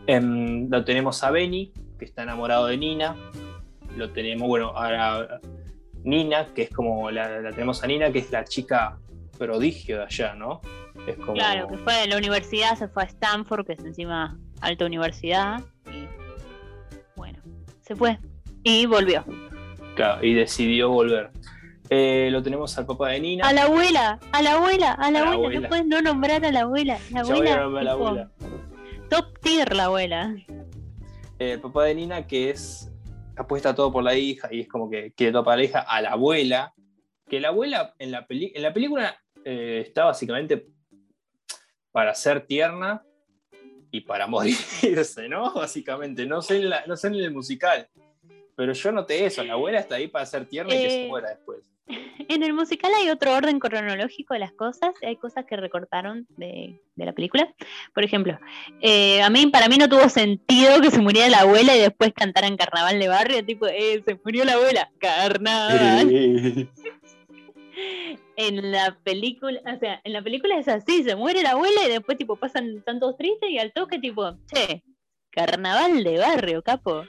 [0.07, 3.15] Em, lo tenemos a Benny, que está enamorado de Nina.
[3.95, 5.39] Lo tenemos, bueno, ahora
[6.03, 8.97] Nina, que es como la tenemos a Nina, que es la chica
[9.39, 10.61] prodigio de allá, ¿no?
[11.07, 11.33] Es como.
[11.33, 15.61] Claro, que fue de la universidad, se fue a Stanford, que es encima alta universidad.
[15.91, 16.05] Y
[17.15, 17.39] bueno,
[17.81, 18.19] se fue.
[18.63, 19.25] Y volvió.
[19.95, 21.31] Claro, y decidió volver.
[21.89, 23.47] Eh, lo tenemos al papá de Nina.
[23.47, 25.33] A la abuela, a la abuela, a la A abuela.
[25.37, 25.59] abuela.
[25.61, 26.99] No puedes no nombrar a la abuela.
[27.11, 28.31] La Ya voy a nombrar a la abuela.
[29.09, 30.35] top tier la abuela.
[31.39, 32.85] Eh, el papá de Nina, que es.
[33.35, 36.01] apuesta todo por la hija y es como que quiere todo para la hija, a
[36.01, 36.73] la abuela.
[37.27, 40.67] Que la abuela en la, peli- en la película eh, está básicamente
[41.91, 43.03] para ser tierna
[43.91, 45.53] y para morirse, ¿no?
[45.55, 46.25] Básicamente.
[46.25, 47.87] No sé en, la- no sé en el musical.
[48.55, 51.07] Pero yo noté eso, la abuela está ahí para ser tierna y que se Eh,
[51.07, 51.59] muera después.
[52.27, 56.79] En el musical hay otro orden cronológico de las cosas, hay cosas que recortaron de,
[56.95, 57.51] de la película.
[57.95, 58.37] Por ejemplo,
[58.81, 62.13] eh, a mí para mí no tuvo sentido que se muriera la abuela y después
[62.13, 66.69] cantaran Carnaval de Barrio, tipo, eh, se murió la abuela, Carnaval.
[68.35, 71.89] En la película, o sea, en la película es así, se muere la abuela y
[71.89, 74.83] después tipo pasan tantos tristes y al toque tipo, che,
[75.31, 77.03] Carnaval de Barrio, capo.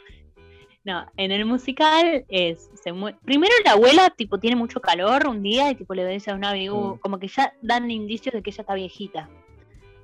[0.83, 5.43] No, en el musical es, se mue- primero la abuela tipo tiene mucho calor un
[5.43, 6.99] día y tipo le dice a una amigo, Mm.
[7.01, 9.29] como que ya dan indicios de que ella está viejita,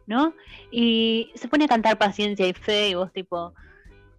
[0.06, 0.34] ¿no?
[0.70, 3.54] Y se pone a cantar paciencia y fe y vos tipo,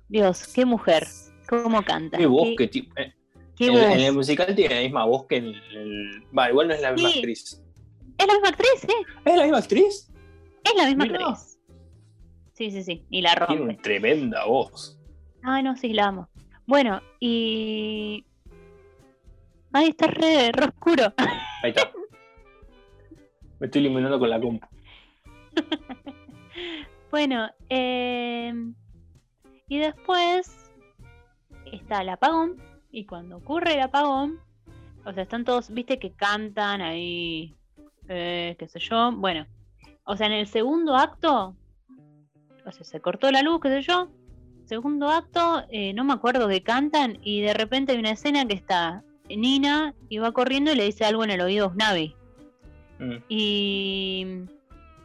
[0.10, 1.06] Dios, qué mujer,
[1.48, 2.18] cómo canta.
[2.18, 3.14] Qué voz qué, que ti- eh,
[3.60, 6.24] en, el musical tiene la misma voz que en el.
[6.38, 7.18] Va, igual no es la misma Sí.
[7.20, 7.64] actriz.
[8.18, 9.06] Es la misma actriz, ¿eh?
[9.26, 10.12] ¿Es la misma actriz?
[10.64, 11.60] Es la misma actriz.
[12.54, 13.06] Sí, sí, sí.
[13.10, 13.64] Y la Tiene rompe.
[13.64, 15.00] una tremenda voz.
[15.44, 16.30] Ay, no, sí, la amo.
[16.66, 18.26] Bueno, y.
[19.72, 21.14] Ay, está re, re oscuro.
[21.64, 21.92] Ahí está.
[23.60, 24.68] Me estoy iluminando con la compu.
[27.10, 28.54] Bueno, eh,
[29.70, 30.70] y después
[31.72, 32.62] está el apagón.
[32.92, 34.40] Y cuando ocurre el apagón,
[35.06, 37.56] o sea, están todos, viste que cantan ahí,
[38.08, 39.12] eh, qué sé yo.
[39.14, 39.46] Bueno,
[40.04, 41.56] o sea, en el segundo acto,
[42.66, 44.10] o sea, se cortó la luz, qué sé yo.
[44.66, 47.20] Segundo acto, eh, no me acuerdo que cantan.
[47.22, 51.06] Y de repente hay una escena que está Nina y va corriendo y le dice
[51.06, 52.16] algo en el oído a Usnavi.
[53.00, 53.16] Mm.
[53.30, 54.26] Y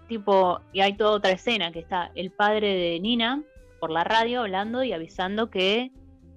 [0.09, 3.43] tipo, y hay toda otra escena que está el padre de Nina
[3.81, 5.91] por la radio hablando y avisando que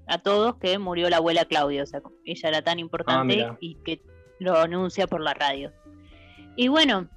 [0.08, 3.58] a todos que murió la abuela Claudia, o sea, ella era tan importante mira.
[3.60, 4.02] y que
[4.40, 5.72] lo anuncia por la radio.
[6.56, 7.10] Y bueno,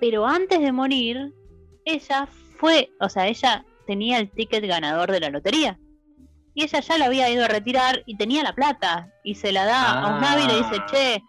[0.00, 1.32] pero antes de morir,
[1.84, 2.26] ella
[2.58, 5.78] fue, o sea, ella tenía el ticket ganador de la lotería.
[6.54, 9.12] Y ella ya lo había ido a retirar y tenía la plata.
[9.24, 10.86] Y se la da a un Navi y le dice, Ah.
[10.90, 11.22] che,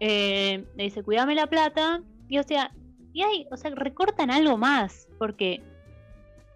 [0.00, 2.00] eh, le dice, cuídame la plata.
[2.28, 2.72] Y o sea,
[3.12, 5.08] y hay, o sea, recortan algo más.
[5.18, 5.62] Porque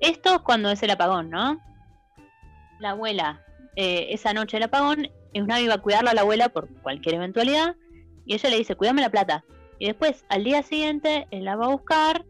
[0.00, 1.60] esto es cuando es el apagón, ¿no?
[2.78, 3.44] La abuela,
[3.76, 7.76] eh, esa noche del apagón, Navi va a cuidarla a la abuela por cualquier eventualidad.
[8.26, 9.44] Y ella le dice, cuídame la plata.
[9.78, 12.24] Y después, al día siguiente, él la va a buscar.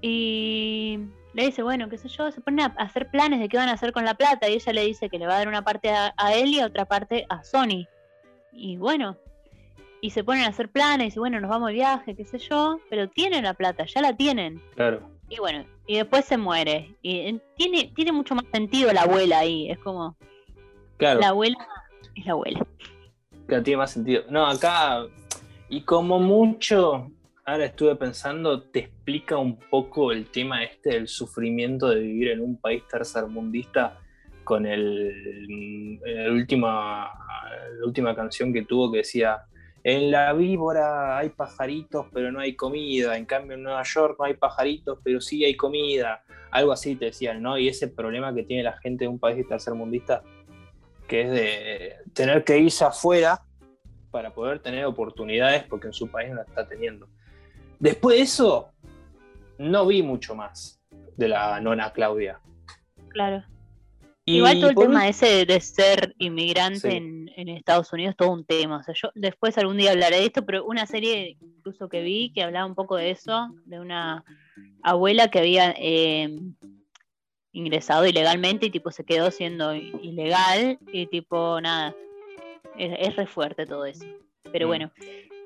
[0.00, 0.98] Y
[1.34, 3.72] le dice, bueno, qué sé yo, se ponen a hacer planes de qué van a
[3.72, 4.48] hacer con la plata.
[4.48, 6.60] Y ella le dice que le va a dar una parte a, a él y
[6.60, 7.86] a otra parte a Sony.
[8.52, 9.16] Y bueno,
[10.02, 12.80] y se ponen a hacer planes y bueno, nos vamos de viaje, qué sé yo.
[12.90, 14.60] Pero tienen la plata, ya la tienen.
[14.74, 15.08] Claro.
[15.28, 16.94] Y bueno, y después se muere.
[17.00, 19.70] Y tiene, tiene mucho más sentido la abuela ahí.
[19.70, 20.16] Es como,
[21.02, 21.18] Claro.
[21.18, 21.58] la abuela
[22.14, 22.66] es la abuela.
[23.48, 24.22] Claro, tiene más sentido.
[24.30, 25.04] No, acá,
[25.68, 27.10] y como mucho,
[27.44, 32.40] ahora estuve pensando, te explica un poco el tema este del sufrimiento de vivir en
[32.40, 33.98] un país tercermundista
[34.44, 37.10] con el, el última,
[37.80, 39.42] la última canción que tuvo que decía,
[39.82, 44.26] en la víbora hay pajaritos pero no hay comida, en cambio en Nueva York no
[44.26, 47.58] hay pajaritos pero sí hay comida, algo así te decían, ¿no?
[47.58, 50.22] Y ese problema que tiene la gente de un país tercermundista
[51.12, 53.42] que es de tener que irse afuera
[54.10, 57.06] para poder tener oportunidades porque en su país no la está teniendo.
[57.78, 58.70] Después de eso,
[59.58, 60.80] no vi mucho más
[61.18, 62.40] de la nona Claudia.
[63.10, 63.44] Claro.
[64.24, 66.96] Y Igual todo el tema ese de ser inmigrante Sí.
[66.96, 68.78] en, en Estados Unidos todo un tema.
[68.78, 72.32] O sea, yo después algún día hablaré de esto, pero una serie incluso que vi
[72.32, 74.24] que hablaba un poco de eso, de una
[74.82, 76.34] abuela que había eh,
[77.52, 81.94] ingresado ilegalmente y tipo se quedó siendo ilegal y tipo nada.
[82.78, 84.04] Es, es re fuerte todo eso.
[84.50, 84.68] Pero Mm.
[84.68, 84.90] bueno,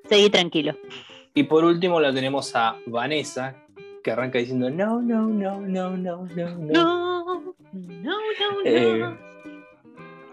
[0.09, 0.75] seguí tranquilo.
[1.35, 3.55] Y por último la tenemos a Vanessa,
[4.03, 6.73] que arranca diciendo no, no, no, no, no, no, no.
[6.73, 8.16] No, no, no,
[8.53, 8.61] no.
[8.64, 9.16] Eh,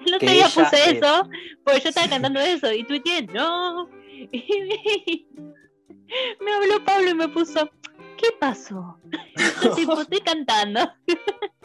[0.06, 1.30] El otro día puse es- eso,
[1.64, 3.90] porque yo estaba cantando eso y tuiteé, no.
[4.32, 7.70] Y me, me habló Pablo y me puso,
[8.18, 8.98] ¿qué pasó?
[9.76, 10.80] Tipo, estoy cantando.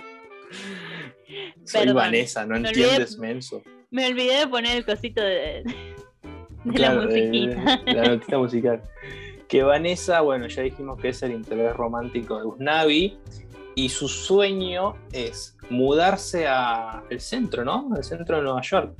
[1.64, 3.32] Soy Perdón, Vanessa, no me entiendes, olvidé.
[3.34, 3.62] menso.
[3.90, 5.62] Me olvidé de poner el cosito de,
[6.64, 7.76] de Claro, la musiquita.
[7.84, 8.82] de- la notita musical.
[9.48, 13.18] Que Vanessa, bueno, ya dijimos que es el interés romántico de Usnavi
[13.74, 17.88] y su sueño es mudarse al centro, ¿no?
[17.94, 18.92] Al centro de Nueva York,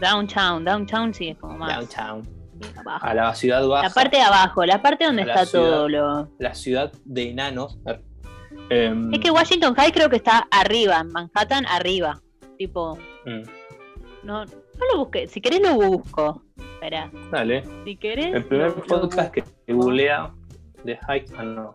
[0.00, 2.28] Downtown, downtown sí es como más downtown,
[2.76, 3.06] abajo.
[3.06, 5.64] a la ciudad baja, La parte de abajo, la parte donde está ciudad.
[5.70, 6.28] todo lo...
[6.38, 7.78] la ciudad de enanos.
[8.70, 12.20] Em, Es que Washington High creo que está arriba, en Manhattan arriba.
[12.58, 13.42] Tipo, mm,
[14.24, 14.52] no, no
[14.92, 15.26] lo busqué.
[15.26, 16.42] Si querés lo busco.
[16.74, 18.34] Espera, dale, si querés.
[18.34, 20.32] el primer podcast que googlea
[20.84, 21.74] de Hike, ah, no.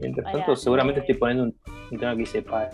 [0.00, 1.02] Mientras Pará, tanto, seguramente eh.
[1.02, 1.56] estoy poniendo un,
[1.90, 2.70] un tema que dice para,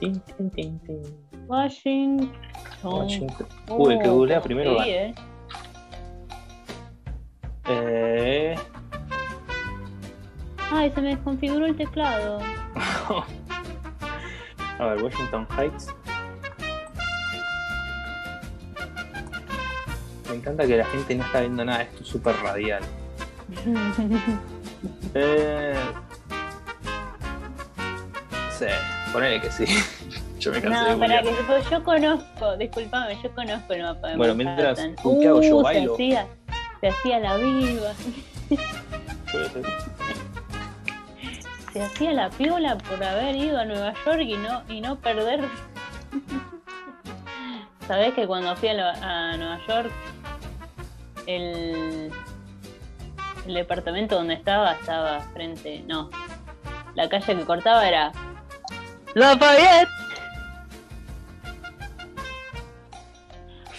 [0.00, 0.20] tin,
[0.56, 1.02] tin, tin.
[1.46, 2.30] Washington.
[2.82, 3.46] Washington.
[3.68, 4.86] Uy, el que Oh, googlea sí, primero va.
[7.68, 8.54] eh.
[10.74, 12.40] Ay, se me desconfiguró el teclado.
[14.78, 15.88] a ver, Washington Heights.
[20.30, 22.82] Me encanta que la gente no está viendo nada, esto es súper radial.
[25.14, 25.76] Eh,
[28.50, 28.64] sí,
[29.12, 29.64] ponele que sí.
[30.40, 31.30] Yo me cansé de No, para que
[31.70, 34.80] yo conozco, disculpame, yo conozco el mapa de Bueno, mientras-.
[34.80, 35.58] ¿qué hago yo?
[35.58, 35.96] Uh, ¿Bailo?
[35.96, 36.26] Se hacía,
[36.80, 37.92] se hacía la viva.
[41.72, 45.40] Se hacía la piola por haber ido a Nueva York y no, y no perder.
[47.86, 49.90] Sabés que cuando fui a, a Nueva York,
[51.26, 52.12] el,
[53.46, 56.10] el departamento donde estaba estaba frente, no,
[56.94, 58.12] la calle que cortaba era
[59.14, 60.01] Lafayette.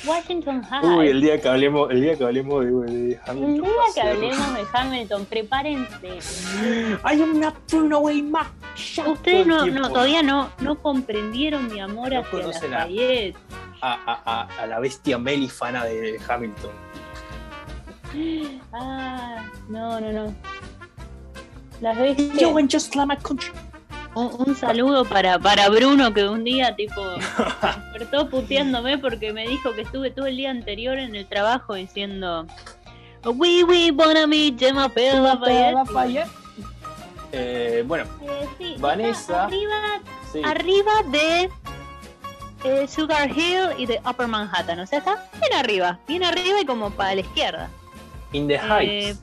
[0.05, 0.85] Washington High.
[0.85, 3.53] Uy, el día que hablemos, el día que hablemos de, de El Hamilton.
[3.63, 6.19] día que hablemos de Hamilton, prepárense.
[7.05, 8.41] I am not thrown away my
[8.75, 13.35] shot Ustedes no, no, todavía no, no comprendieron mi amor No hacia conocen a- Lafayette.
[13.81, 16.71] a, a- a- a la bestia melifana de Hamilton.
[18.73, 20.35] Ah, no, no, no.
[21.81, 22.55] Las bestias.
[22.55, 22.93] and just
[23.23, 23.51] country.
[24.15, 27.01] Un, un saludo para, para Bruno que un día tipo
[27.61, 32.45] despertó puteándome porque me dijo que estuve todo el día anterior en el trabajo diciendo
[33.25, 36.27] We we wanna meet Gemma Pell Lafayette".
[37.31, 39.45] Eh, bueno, Eh, sí, Vanessa.
[39.45, 39.73] arriba,
[40.31, 40.41] sí.
[40.45, 41.49] arriba de
[42.63, 44.79] eh, Sugar Hill y de Upper Manhattan.
[44.79, 47.69] O sea, está bien arriba, bien arriba y como para la izquierda.
[48.33, 49.19] In the Heights.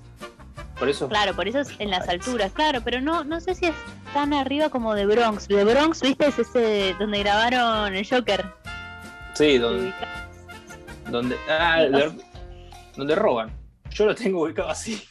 [0.78, 1.04] Por eso.
[1.04, 2.26] Eh, Claro, por eso es en las Heights.
[2.26, 3.74] alturas, claro, pero no, no sé si es
[4.12, 5.48] tan arriba como de Bronx.
[5.48, 6.26] De Bronx, ¿viste?
[6.28, 8.44] Es ese donde grabaron el Joker.
[9.34, 9.92] Sí, ¿Te donde,
[11.10, 12.12] donde, ah, de-
[12.96, 13.50] donde roban.
[13.90, 15.02] Yo lo tengo ubicado así.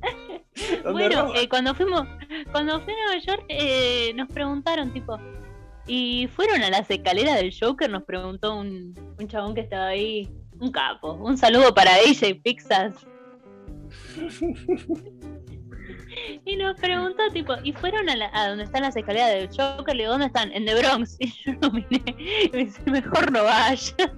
[0.84, 2.06] Bueno, eh, cuando fuimos,
[2.52, 5.18] cuando fui a Nueva York, eh, nos preguntaron, tipo,
[5.86, 7.90] ¿y fueron a las escaleras del Joker?
[7.90, 10.30] Nos preguntó un, un chabón que estaba ahí,
[10.60, 11.14] un capo.
[11.14, 12.94] Un saludo para AJ Pixas.
[16.44, 19.94] Y nos preguntó, tipo, ¿y fueron a, la, a donde están las escaleras del Joker?
[19.94, 20.52] Le digo, ¿dónde están?
[20.52, 21.16] En The Bronx.
[21.20, 22.02] Y yo no miré.
[22.18, 23.94] Y me dice, mejor no vaya.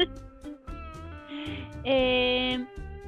[1.84, 2.64] eh,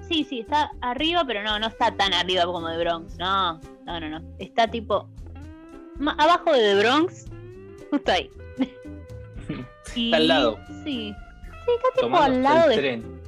[0.09, 3.17] sí, sí, está arriba, pero no, no está tan arriba como The Bronx.
[3.19, 4.23] No, no, no, no.
[4.39, 5.09] Está tipo
[6.19, 7.27] abajo de The Bronx,
[7.91, 8.31] justo ahí.
[9.95, 10.59] Y- Está al lado.
[10.85, 11.15] Sí.
[11.65, 13.21] Sí, está tipo Tomando al lado el de tren.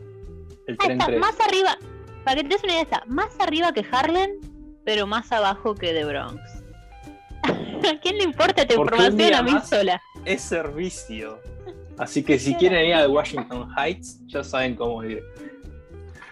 [0.66, 1.18] El Ah, tren está 3.
[1.20, 1.78] más arriba,
[2.24, 4.30] para que te des una idea, está más arriba que Harlem,
[4.84, 6.40] pero más abajo que The Bronx.
[7.88, 10.02] ¿A quién le importa esta Porque información a mí sola?
[10.24, 11.40] Es servicio.
[11.98, 15.22] Así que si quieren ir a Washington Heights, ya saben cómo ir.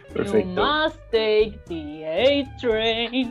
[0.09, 0.49] You Perfecto.
[0.49, 3.31] must take the A train.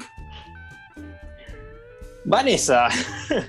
[2.26, 2.90] Vanessa.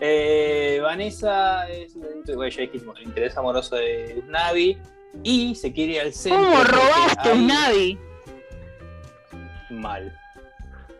[0.00, 4.78] Eh, Vanessa es bueno, ya dijimos, el interés amoroso de Navi
[5.24, 6.40] y se quiere ir al centro.
[6.40, 7.98] ¿Cómo robaste un Navi?
[9.70, 10.16] Mal.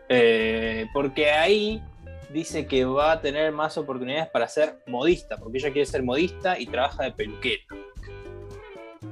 [0.09, 1.81] Eh, porque ahí
[2.29, 6.59] dice que va a tener más oportunidades para ser modista, porque ella quiere ser modista
[6.59, 7.63] y trabaja de peluquera.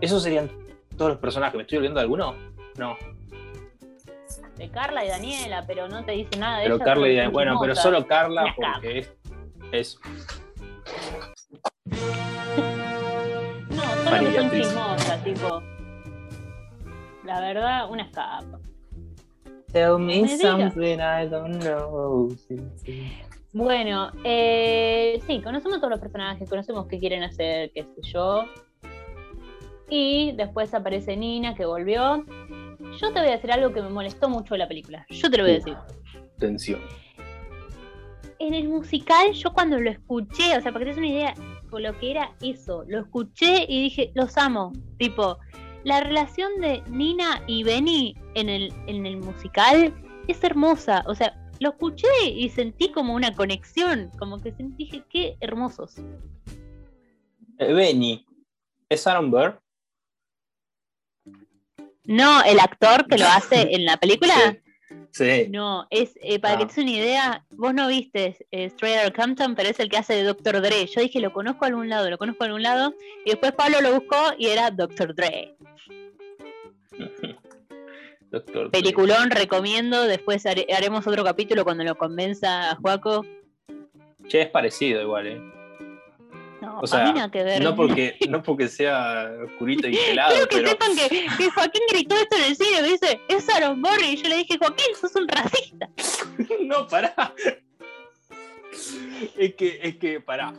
[0.02, 0.50] ¿Esos serían
[0.98, 1.56] todos los personajes?
[1.56, 2.36] ¿Me estoy olvidando de alguno?
[2.78, 2.96] No.
[4.58, 7.24] De Carla y Daniela, pero no te dice nada de Pero ellas, Carla y son
[7.26, 9.14] Dan- Bueno, pero solo Carla porque es.
[9.72, 10.00] es
[13.70, 14.66] No, solo María que son Beatriz.
[14.68, 15.64] chismosas, tipo.
[17.24, 18.60] La verdad, una escapa.
[19.78, 20.72] Tell me diga.
[20.72, 22.36] something I don't know.
[23.54, 28.46] Bueno, eh, sí, conocemos todos los personajes, conocemos qué quieren hacer, qué sé yo.
[29.88, 32.26] Y después aparece Nina, que volvió.
[33.00, 35.06] Yo te voy a decir algo que me molestó mucho de la película.
[35.10, 35.78] Yo te lo voy a decir.
[36.40, 36.82] Tensión.
[38.40, 41.34] En el musical, yo cuando lo escuché, o sea, para que te des una idea
[41.70, 44.74] por lo que era eso, lo escuché y dije, los amo.
[44.98, 45.38] Tipo,
[45.88, 49.94] la relación de Nina y Benny en el, en el musical
[50.28, 51.02] es hermosa.
[51.08, 55.96] O sea, lo escuché y sentí como una conexión, como que sentí, dije, qué hermosos.
[57.58, 58.26] Eh, Benny.
[58.90, 59.62] ¿Es Aaron Burr?
[62.04, 64.34] No, el actor que lo hace en la película.
[64.36, 64.67] Sí.
[65.18, 65.48] Sí.
[65.50, 66.68] No, es eh, para que Ah.
[66.68, 70.14] te des una idea, vos no viste eh, Outta Compton, pero es el que hace
[70.14, 70.62] de Dr.
[70.62, 70.86] Dre.
[70.86, 72.94] Yo dije, lo conozco a algún lado, lo conozco a algún lado,
[73.26, 75.16] y después Pablo lo buscó y era Dr.
[75.16, 75.56] Dre.
[78.30, 78.70] Doctor.
[78.72, 83.26] Peliculón, recomiendo, después hare- haremos otro capítulo cuando lo convenza a Juaco.
[84.28, 85.42] Che, es parecido igual, ¿eh?
[86.62, 87.64] No, O sea, nada que ver.
[87.64, 90.70] no porque, no porque sea oscurito y pelado, Quiero que pero.
[90.70, 94.18] sepan que, que Joaquín gritó esto en el cine, me dice, es Aaron Burr, y
[94.18, 95.90] yo le dije, Joaquín, sos un racista.
[96.62, 97.34] no, pará.
[99.38, 100.54] Es que, es que, pará.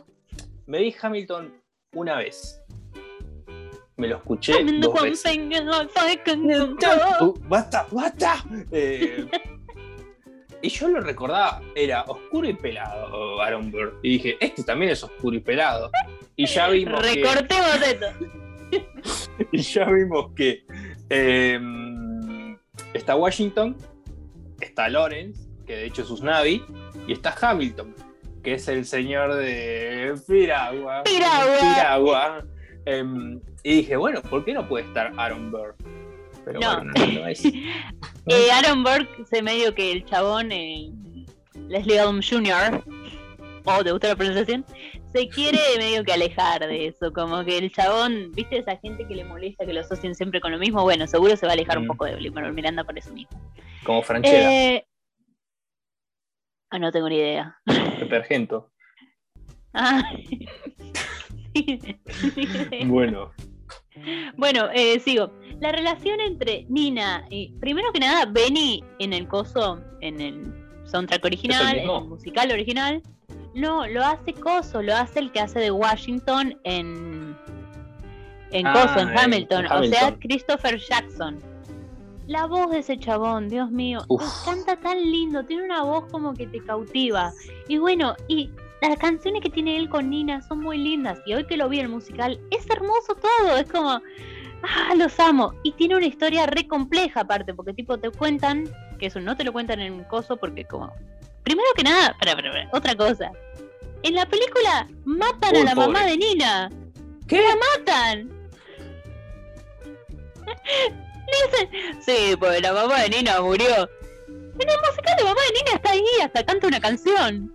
[0.65, 1.53] Me di Hamilton
[1.93, 2.61] una vez.
[3.97, 5.33] Me lo escuché dos veces.
[7.47, 7.85] ¡Basta!
[7.91, 8.43] ¡Basta!
[8.71, 9.27] Eh,
[10.61, 13.99] y yo lo recordaba, era oscuro y pelado Aaron Burr.
[14.03, 15.91] Y dije, este también es oscuro y pelado.
[16.35, 18.05] Y ya vimos que, Recortemos esto.
[19.51, 20.63] y ya vimos que
[21.09, 21.59] eh,
[22.93, 23.75] está Washington,
[24.59, 26.63] está Lawrence, que de hecho es Usnavi,
[27.07, 27.95] y está Hamilton,
[28.43, 31.03] que es el señor de Piragua.
[31.03, 31.57] Piragua.
[31.59, 32.45] Piragua.
[32.85, 35.75] Em, y dije, bueno, ¿por qué no puede estar Aaron Burr?
[36.45, 36.75] Pero No.
[36.77, 37.43] bueno, no, no es.
[38.29, 40.91] Eh, Aaron Burke se medio que el chabón, eh,
[41.67, 42.83] Leslie Odom Jr.,
[43.65, 44.65] o te gusta la pronunciación,
[45.11, 49.15] se quiere medio que alejar de eso, como que el chabón, viste esa gente que
[49.15, 51.77] le molesta que lo asocien siempre con lo mismo, bueno, seguro se va a alejar
[51.77, 51.87] un Mm.
[51.87, 53.39] poco de Manuel Miranda por eso mismo.
[53.83, 54.85] Como Franchella, Eh,
[56.71, 57.57] ah, no tengo ni idea.
[57.99, 58.71] Pepe Argento.
[59.71, 60.01] Ah,
[61.53, 62.85] sí, sí, sí.
[62.85, 63.31] Bueno,
[64.37, 65.31] Bueno, eh, sigo.
[65.59, 67.49] La relación entre Nina y.
[67.59, 70.53] Primero que nada, Benny en el coso, en el
[70.85, 73.01] soundtrack original, en el musical original.
[73.55, 77.35] No, lo hace coso, lo hace el que hace de Washington en.
[78.51, 79.65] En Ah, coso, en Hamilton.
[79.71, 80.15] O sea.
[80.19, 81.39] Christopher Jackson.
[82.27, 84.23] La voz de ese chabón, Dios mío, Uf.
[84.45, 87.31] canta tan lindo, tiene una voz como que te cautiva.
[87.67, 88.51] Y bueno, y
[88.87, 91.19] las canciones que tiene él con Nina son muy lindas.
[91.25, 93.57] Y hoy que lo vi en el musical, es hermoso todo.
[93.57, 95.53] Es como, ah, los amo.
[95.63, 99.43] Y tiene una historia re compleja aparte, porque tipo te cuentan, que eso no te
[99.43, 100.93] lo cuentan en un coso, porque como,
[101.43, 103.31] primero que nada, para, para, para, otra cosa.
[104.03, 105.87] En la película matan Uy, a la pobre.
[105.87, 106.71] mamá de Nina.
[107.27, 107.41] ¿Qué?
[107.41, 108.29] ¡La matan!
[112.01, 113.67] Sí, pues la mamá de Nina murió.
[114.27, 117.53] En el musical la mamá de Nina está ahí, hasta canta una canción.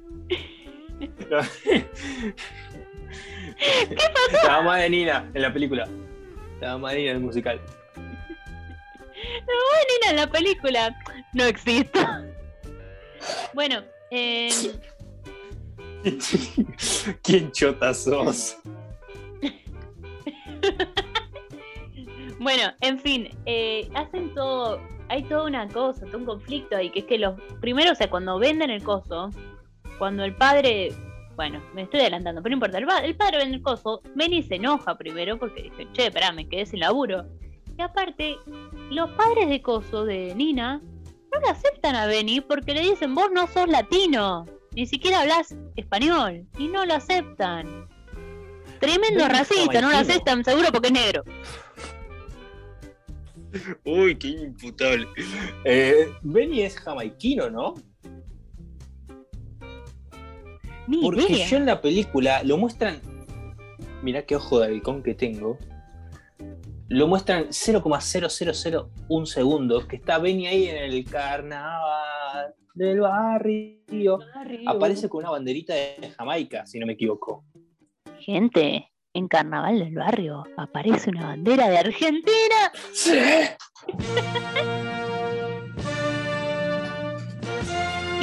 [0.99, 1.09] ¿Qué
[3.97, 4.47] pasó?
[4.47, 5.89] La mamá de Nina en la película.
[6.61, 7.61] La mamá de Nina en el musical.
[9.25, 10.97] Nina en la película
[11.33, 12.01] no existe.
[13.55, 14.51] Bueno, eh,
[17.23, 18.57] ¿Quién chota sos?
[22.39, 27.01] bueno, en fin, eh, hacen todo, hay toda una cosa, todo un conflicto ahí, que
[27.01, 29.31] es que los, primero, o sea, cuando venden el coso,
[29.99, 30.93] cuando el padre,
[31.37, 34.43] bueno, me estoy adelantando, pero no importa, el, pa- el padre vende el coso, Benny
[34.43, 37.25] se enoja primero porque dice, che, pará, me quedé sin laburo.
[37.77, 38.37] Y aparte,
[38.91, 40.81] los padres de coso de Nina
[41.33, 45.57] no le aceptan a Benny porque le dicen, vos no sos latino, ni siquiera hablas
[45.77, 47.89] español, y no lo aceptan.
[48.81, 51.25] Tremendo Benny racista, no lo aceptan, seguro porque es negro.
[53.85, 55.07] Uy, qué imputable.
[55.65, 57.75] Eh, Benny es jamaiquino, ¿no?
[61.03, 61.49] Porque idea.
[61.49, 63.01] yo en la película lo muestran.
[64.03, 65.59] Mirá qué ojo de halcón que tengo.
[66.89, 69.87] Lo muestran 0,0001 segundos.
[69.87, 74.19] Que está Benny ahí en el carnaval del barrio.
[74.67, 77.45] Aparece con una banderita de Jamaica, si no me equivoco.
[78.19, 82.73] Gente, en Carnaval del Barrio aparece una bandera de Argentina.
[82.93, 83.13] ¡Sí!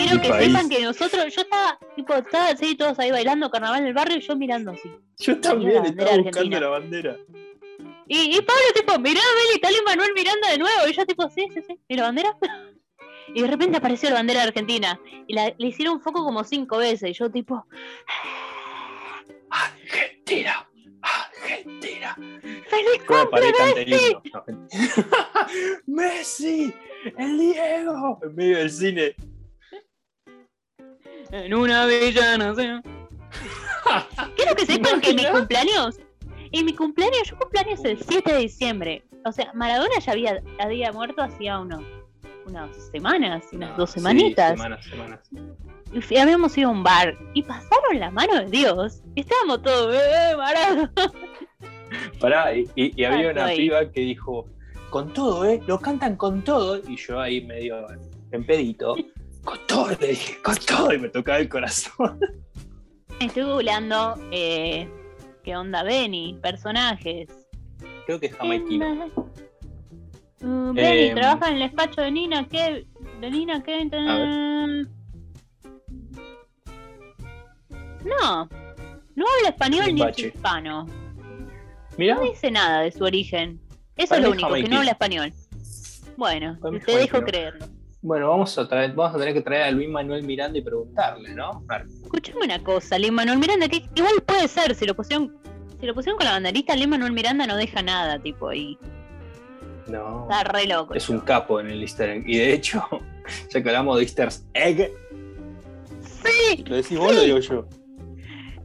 [0.04, 0.48] Quiero que país.
[0.48, 4.22] sepan que nosotros, yo estaba, tipo, estaba así, todos ahí bailando Carnaval del Barrio y
[4.22, 4.92] yo mirando así.
[5.20, 6.60] Yo también estaba buscando argentina.
[6.60, 7.18] la bandera.
[8.08, 10.88] Y, y Pablo, tipo, mirá, Beli, está Manuel Miranda de nuevo.
[10.88, 12.38] Y yo, tipo, sí, sí, sí, ¿y la bandera?
[13.34, 15.00] Y de repente apareció la bandera de Argentina.
[15.26, 17.12] Y la, le hicieron foco como cinco veces.
[17.12, 17.66] Y yo, tipo,
[19.50, 20.68] Argentina,
[21.02, 22.18] Argentina.
[22.68, 24.18] ¡Feliz ¿Cómo cumple, el Messi!
[24.34, 24.44] No.
[25.86, 26.74] ¡Messi!
[27.18, 28.20] ¡El Diego!
[28.22, 29.16] En medio del cine.
[31.32, 32.84] En una bella nación.
[34.36, 36.00] Quiero que sepan que mi cumpleaños,
[36.52, 39.04] en mi cumpleaños, yo cumpleaños el 7 de diciembre.
[39.26, 41.84] O sea, Maradona ya había, había muerto hacía unos,
[42.46, 44.52] unas semanas, unas dos Sí, semanitas.
[44.52, 45.20] semanas, semanas.
[46.10, 49.02] Y habíamos ido a un bar y pasaron la mano de Dios.
[49.16, 50.92] Y estábamos todos, ¡eh, Maradona!
[52.20, 53.58] Pará, y, y- y había una Ahí.
[53.58, 54.48] piba que dijo,
[54.90, 55.62] con todo, ¿eh?
[55.68, 56.78] Lo cantan con todo.
[56.88, 57.86] Y yo ahí medio
[58.32, 58.96] en pedito,
[59.44, 60.94] con todo, le dije, con todo.
[60.94, 62.20] Y me tocaba el corazón.
[63.20, 64.90] Estoy googleando eh,
[65.44, 67.30] qué onda Benny, personajes.
[68.06, 69.10] Creo que es jamaiquino.
[70.44, 71.16] Uh, Benny Em.
[71.16, 72.88] trabaja en el despacho de Nina, ¿qué?
[73.20, 73.86] De Nina, ¿qué?
[78.04, 78.50] No,
[79.16, 80.88] no habla español ni es hispano.
[81.98, 83.60] Mira, No dice nada de su origen.
[83.96, 85.34] Eso Para es lo único, que no habla español.
[86.18, 87.26] Bueno, Para te dejo jamaiquino.
[87.26, 87.66] creerlo.
[88.02, 91.34] Bueno, vamos a, traer, vamos a tener que traer a Luis Manuel Miranda y preguntarle,
[91.36, 91.64] ¿no?
[92.04, 95.36] Escuchame una cosa, Lin Manuel Miranda, que igual puede ser, si lo pusieron,
[95.80, 98.78] si lo pusieron con la banderita, Lin Manuel Miranda no deja nada, tipo ahí.
[99.88, 100.24] No.
[100.24, 100.94] Está re loco.
[100.94, 102.24] Es un capo en el easter egg.
[102.28, 102.84] Y de hecho,
[103.50, 104.92] ya que hablamos de easter egg,
[106.24, 107.66] Sí, ¿lo decís vos o lo digo yo?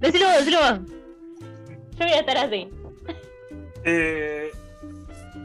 [0.01, 0.80] decilo vos, decilo vos.
[1.99, 2.68] Yo voy a estar así.
[3.84, 4.51] Eh,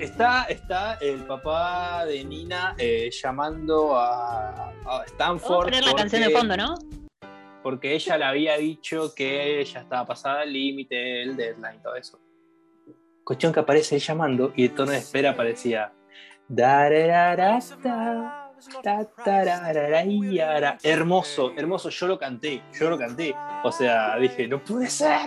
[0.06, 5.66] está, está el papá de Nina eh, llamando a, a Vamos a Stanford.
[5.66, 6.76] poner la canción de porque- fondo, ¿no?
[7.64, 12.20] Porque ella le había dicho que ella estaba pasada el límite, el deadline, todo eso.
[13.24, 15.94] Cuestión que aparece él llamando y el tono de espera aparecía.
[16.48, 18.38] "Darararata,
[18.84, 20.78] Ta, tarararayara.
[20.84, 23.34] Hermoso, hermoso, yo lo canté, yo lo canté.
[23.64, 25.20] O sea, dije, no puede ser.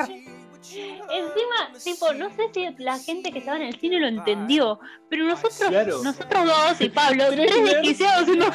[0.72, 5.24] Encima, tipo, no sé si la gente que estaba en el cine lo entendió, pero
[5.24, 6.02] nosotros, Claro.
[6.02, 8.46] nosotros dos y Pablo, Tres tres desquiciados haciendo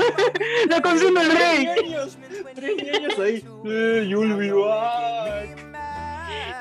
[0.70, 1.68] la canción del rey.
[1.68, 2.18] años,
[2.56, 3.46] tres años ahí.
[3.66, 5.68] Eh, you'll be back.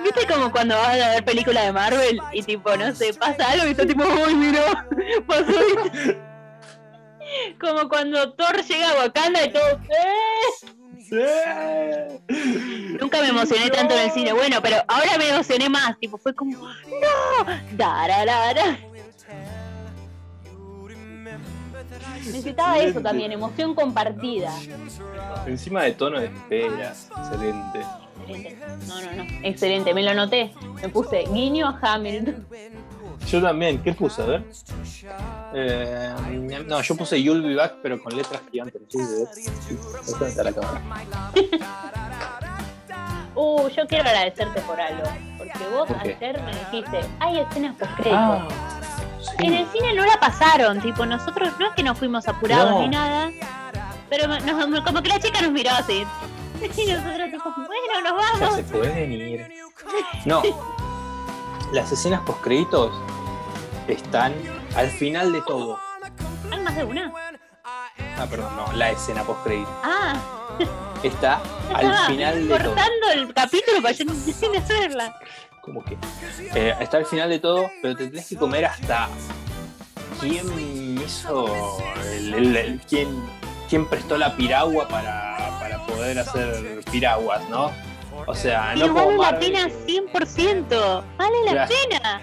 [0.05, 3.67] ¿Viste como cuando vas a ver películas de Marvel y tipo, no sé, pasa algo
[3.67, 4.87] y está tipo, uy, mira,
[5.27, 6.19] pasó esto"?
[7.61, 10.67] Como cuando Thor llega a Wakanda y todo, "Eh".
[13.01, 16.35] Nunca me emocioné tanto en el cine, bueno, pero ahora me emocioné más, tipo, fue
[16.35, 18.79] como, no, dararara.
[22.17, 24.53] Necesitaba eso también, emoción compartida.
[25.47, 26.95] Encima de tono de espera.
[27.17, 27.81] Excelente.
[28.29, 28.59] Excelente.
[28.87, 29.25] No, no, no.
[29.43, 30.53] Excelente, me lo anoté.
[30.83, 32.47] Me puse guiño a Hamilton.
[33.27, 34.23] Yo también, ¿qué puse?
[34.23, 34.45] A ver.
[35.55, 36.15] Eh,
[36.67, 38.81] no, yo puse You'll Be Back, pero con letras gigantes.
[38.89, 38.99] Sí,
[39.33, 39.79] sí.
[40.11, 40.81] ¿Dónde está la cámara?
[43.41, 45.05] Uh, yo quiero agradecerte por algo.
[45.37, 46.17] Porque vos ¿Por qué?
[46.21, 48.49] ayer me dijiste, hay escenas post Ah,
[49.39, 49.57] En sí.
[49.59, 52.81] el cine no la pasaron, tipo, nosotros no es que nos fuimos apurados No.
[52.81, 53.31] ni nada,
[54.11, 56.05] pero nos- como que la chica nos miró así.
[56.77, 58.57] Y nosotros tipo, bueno, nos Ya vamos.
[58.57, 59.53] se pueden ir.
[60.25, 60.43] No.
[61.73, 62.93] Las escenas post créditos
[63.87, 64.35] están
[64.77, 65.79] al final de todo.
[66.51, 67.13] ¿Hay más de una?
[67.65, 69.71] Ah, perdón, no, la escena post crédito.
[69.83, 70.15] Ah,
[71.03, 71.41] Está
[71.75, 72.75] al final de todo.
[72.75, 75.17] cortando el capítulo para yo no sin hacerla.
[75.61, 75.97] como que
[76.55, 79.09] eh, está al final de todo, pero te tenés que comer hasta
[80.21, 81.47] quién hizo
[82.05, 83.09] el, el- el- quién,
[83.69, 87.71] quién prestó la piragua para, para poder hacer piraguas, ¿no?
[88.27, 91.05] O sea, Y no como vale la pena que- 100%.
[91.17, 92.21] Vale la pena.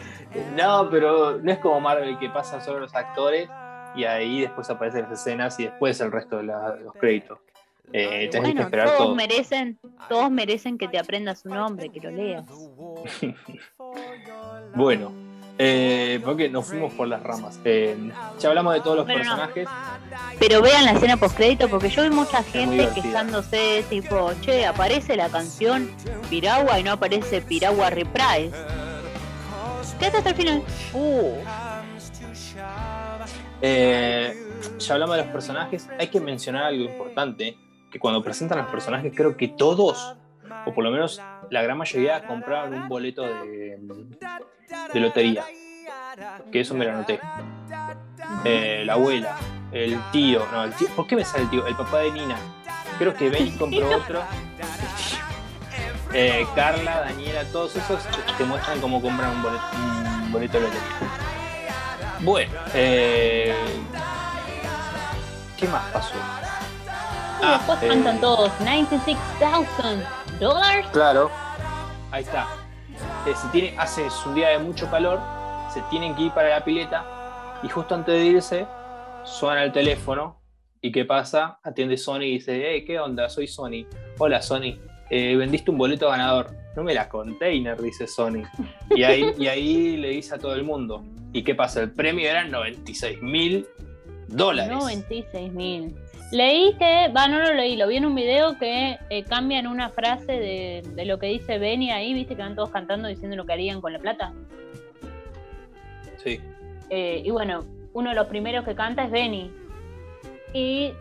[0.56, 3.50] No, pero no es como Marvel que pasa sobre los actores
[3.96, 7.39] y ahí después aparecen las escenas y después el resto de la- los créditos.
[7.93, 9.16] Eh, tenés que esperar todos todo.
[9.16, 9.78] merecen,
[10.10, 12.43] todos merecen que te aprendas su nombre, que lo leas.
[14.76, 15.12] Bueno,
[15.58, 17.60] eh, porque nos fuimos por las ramas.
[17.64, 19.14] Eh, ya hablamos de todos los no.
[19.14, 19.68] personajes.
[20.39, 25.30] Pero vean la escena postcrédito porque yo vi mucha gente quejándose, tipo, che, aparece la
[25.30, 25.89] canción
[26.30, 28.51] Piragua y no aparece Piragua Reprise.
[29.99, 30.64] Quédate hasta el final.
[30.93, 31.36] Uh,
[33.62, 34.36] Eh,
[34.78, 35.89] ya hablamos de los personajes.
[35.97, 37.58] Hay que mencionar algo importante,
[37.91, 40.16] que cuando presentan a los personajes creo que todos,
[40.66, 43.80] o por lo menos la gran mayoría, compraron un boleto de,
[44.93, 45.45] de lotería.
[46.51, 47.20] Que eso me lo anoté.
[48.43, 49.36] Eh, la abuela,
[49.72, 51.68] el tío, no, el tío, ¿por qué me sale el tío?
[51.68, 52.38] El papá de Nina.
[52.97, 54.24] Creo que Benny compró otro.
[56.13, 58.01] Eh, Carla, Daniela, todos esos
[58.38, 61.26] te muestran cómo compran un boleto, un boleto de lotería.
[62.22, 63.53] Bueno, eh,
[65.57, 66.16] ¿qué más pasó?
[67.43, 70.86] y después eh, cantan todos 96,000 dólares.
[70.91, 71.30] Claro,
[72.11, 72.47] ahí está.
[73.28, 75.20] Eh, si tiene, hace un día de mucho calor,
[75.74, 77.04] se tienen que ir para la pileta
[77.64, 78.68] y justo antes de irse
[79.24, 80.39] suena el teléfono
[80.82, 81.60] y ¿qué pasa?
[81.64, 83.28] Atiende Sony y dice, hey, ¿qué onda?
[83.28, 83.88] Soy Sony.
[84.20, 84.78] Hola Sony,
[85.10, 86.52] eh, vendiste un boleto ganador.
[86.76, 88.43] No me la container, dice Sony.
[88.96, 91.04] Y ahí, y ahí le dice a todo el mundo.
[91.34, 91.82] ¿Y qué pasa?
[91.82, 93.66] El premio eran 96 mil
[94.28, 94.78] dólares.
[94.78, 95.96] 96 mil.
[96.32, 99.89] Leí que, va, no lo leí, lo vi en un video que eh, cambian una
[99.89, 103.45] frase de, de lo que dice Benny ahí, viste que van todos cantando diciendo lo
[103.45, 104.34] que harían con la plata.
[106.17, 106.41] Sí.
[106.89, 109.51] Eh, y bueno, uno de los primeros que canta es Benny.
[110.53, 110.91] Y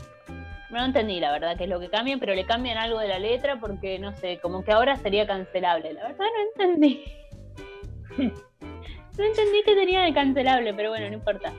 [0.70, 3.18] no entendí la verdad qué es lo que cambian, pero le cambian algo de la
[3.18, 5.92] letra porque no sé, como que ahora sería cancelable.
[5.94, 7.04] La verdad no entendí.
[9.16, 11.52] No entendí que tenía de cancelable, pero bueno, no importa.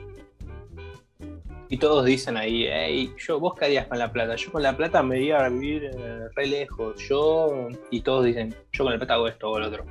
[1.68, 4.36] Y todos dicen ahí, hey, yo, vos qué harías con la plata.
[4.36, 6.96] Yo con la plata me iría a vivir eh, re lejos.
[7.08, 9.84] Yo, y todos dicen, yo con la plata hago esto o lo otro.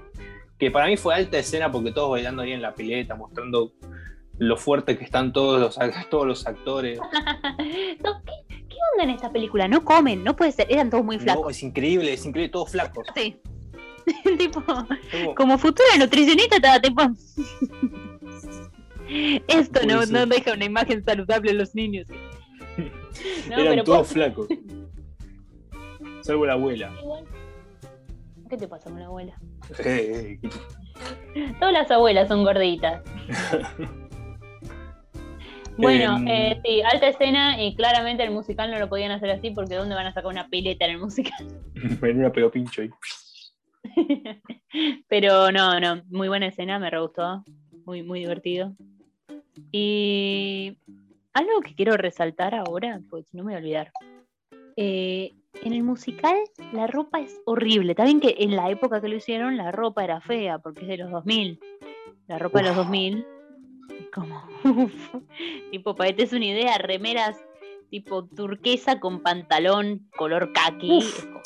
[0.57, 3.73] Que para mí fue alta escena porque todos bailando ahí en la pileta, mostrando
[4.37, 5.77] lo fuerte que están todos los,
[6.09, 6.97] todos los actores.
[7.57, 9.67] ¿Qué, qué onda en esta película?
[9.67, 11.57] No comen, no puede ser, eran todos muy No, flacos.
[11.57, 13.05] es increíble, es increíble, todos flacos.
[13.15, 13.37] Sí.
[14.37, 17.01] tipo, Como- como futura nutricionista estaba tipo.
[19.47, 22.07] Esto no, no deja una imagen saludable en los niños.
[23.49, 24.47] No, eran pero todos flacos.
[26.21, 26.91] Salvo la abuela.
[28.49, 29.39] ¿Qué te pasa con la abuela?
[29.85, 30.39] Eh,
[31.59, 33.01] Todas las abuelas son gorditas.
[35.77, 36.27] Bueno, Em.
[36.27, 39.95] eh, sí, alta escena y claramente el musical no lo podían hacer así porque ¿dónde
[39.95, 41.45] van a sacar una pileta en el musical?
[41.75, 42.89] en una pegó pincho ahí.
[45.09, 47.43] Pero no, no, muy buena escena, me re gustó.
[47.85, 48.73] Muy, muy divertido.
[49.71, 50.77] Y
[51.33, 53.91] algo que quiero resaltar ahora, pues no me voy a olvidar.
[54.77, 55.31] Eh,
[55.63, 56.35] en el musical
[56.73, 57.91] la ropa es horrible.
[57.93, 60.87] Está bien que en la época que lo hicieron la ropa era fea, porque es
[60.87, 61.59] de los 2000.
[62.27, 63.25] La ropa de los 2000,
[64.13, 64.47] como,
[65.71, 67.37] tipo, para que te des una idea, remeras
[67.89, 70.97] tipo turquesa con pantalón color kaki.
[70.97, 71.41] Es como-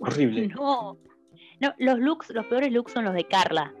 [0.00, 0.48] Horrible.
[0.48, 0.98] no,
[1.60, 3.74] no, los looks, los peores looks son los de Carla.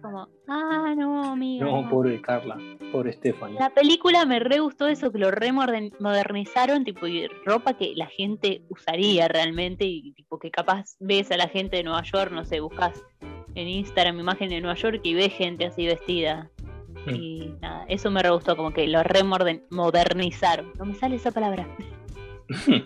[0.00, 1.64] Como, ah, no, amiga.
[1.64, 1.90] No, no".
[1.90, 2.56] pobre Carla,
[2.92, 3.58] pobre Stephanie.
[3.58, 8.62] La película me re gustó eso, que lo remodernizaron, tipo, y ropa que la gente
[8.68, 12.60] usaría realmente, y tipo que capaz ves a la gente de Nueva York, no sé,
[12.60, 13.04] buscas
[13.54, 16.50] en Instagram imagen de Nueva York y ves gente así vestida.
[17.06, 17.14] Mm.
[17.14, 20.72] Y nada, eso me re gustó, como que lo remodernizaron.
[20.78, 21.66] No me sale esa palabra.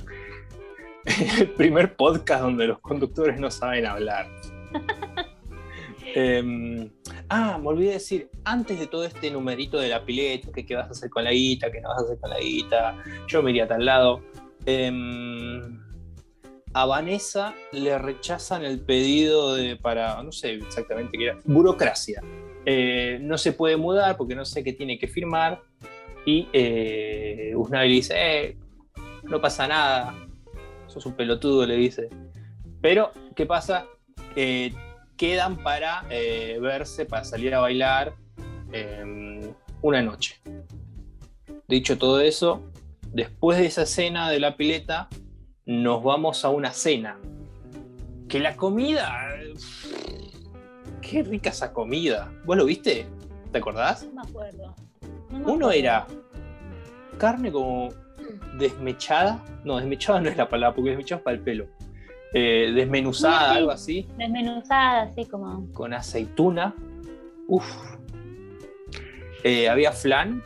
[1.05, 4.29] El primer podcast donde los conductores no saben hablar.
[6.15, 6.91] Em,
[7.29, 10.75] ah, me olvidé de decir, antes de todo este numerito de la pileta, que qué
[10.75, 13.43] vas a hacer con la guita, que no vas a hacer con la guita, yo
[13.43, 14.23] me iría a tal lado.
[14.65, 15.81] em,
[16.75, 22.23] a Vanessa le rechazan el pedido de para, no sé exactamente qué era, burocracia.
[22.65, 25.61] Eh, no se puede mudar porque no sé qué tiene que firmar.
[26.25, 28.57] Y eh, Usnavi le dice, "Eh,
[29.25, 30.15] no pasa nada,
[30.87, 32.09] sos un pelotudo, le dice.
[32.81, 33.87] Pero, ¿qué pasa?
[35.23, 38.13] Quedan para eh, verse, para salir a bailar
[38.73, 40.41] eh, una noche.
[41.69, 42.73] Dicho todo eso,
[43.13, 45.09] después de esa escena de la pileta,
[45.65, 47.21] nos vamos a una cena.
[48.29, 49.17] Que la comida.
[51.01, 52.33] Qué rica esa comida.
[52.45, 53.07] ¿Vos lo viste?
[53.53, 54.03] ¿Te acordás?
[54.03, 54.75] No me acuerdo.
[55.31, 56.05] Uno era
[57.19, 57.91] carne como
[58.59, 59.41] desmechada.
[59.63, 61.69] No, desmechada no es la palabra, porque desmechada es para el pelo.
[62.35, 63.59] Eh, desmenuzada, Sí, sí.
[63.59, 65.71] algo así, Desmenuzada, así como.
[65.73, 66.75] con aceituna.
[67.49, 67.65] Uf.
[69.45, 70.43] Eh, había flan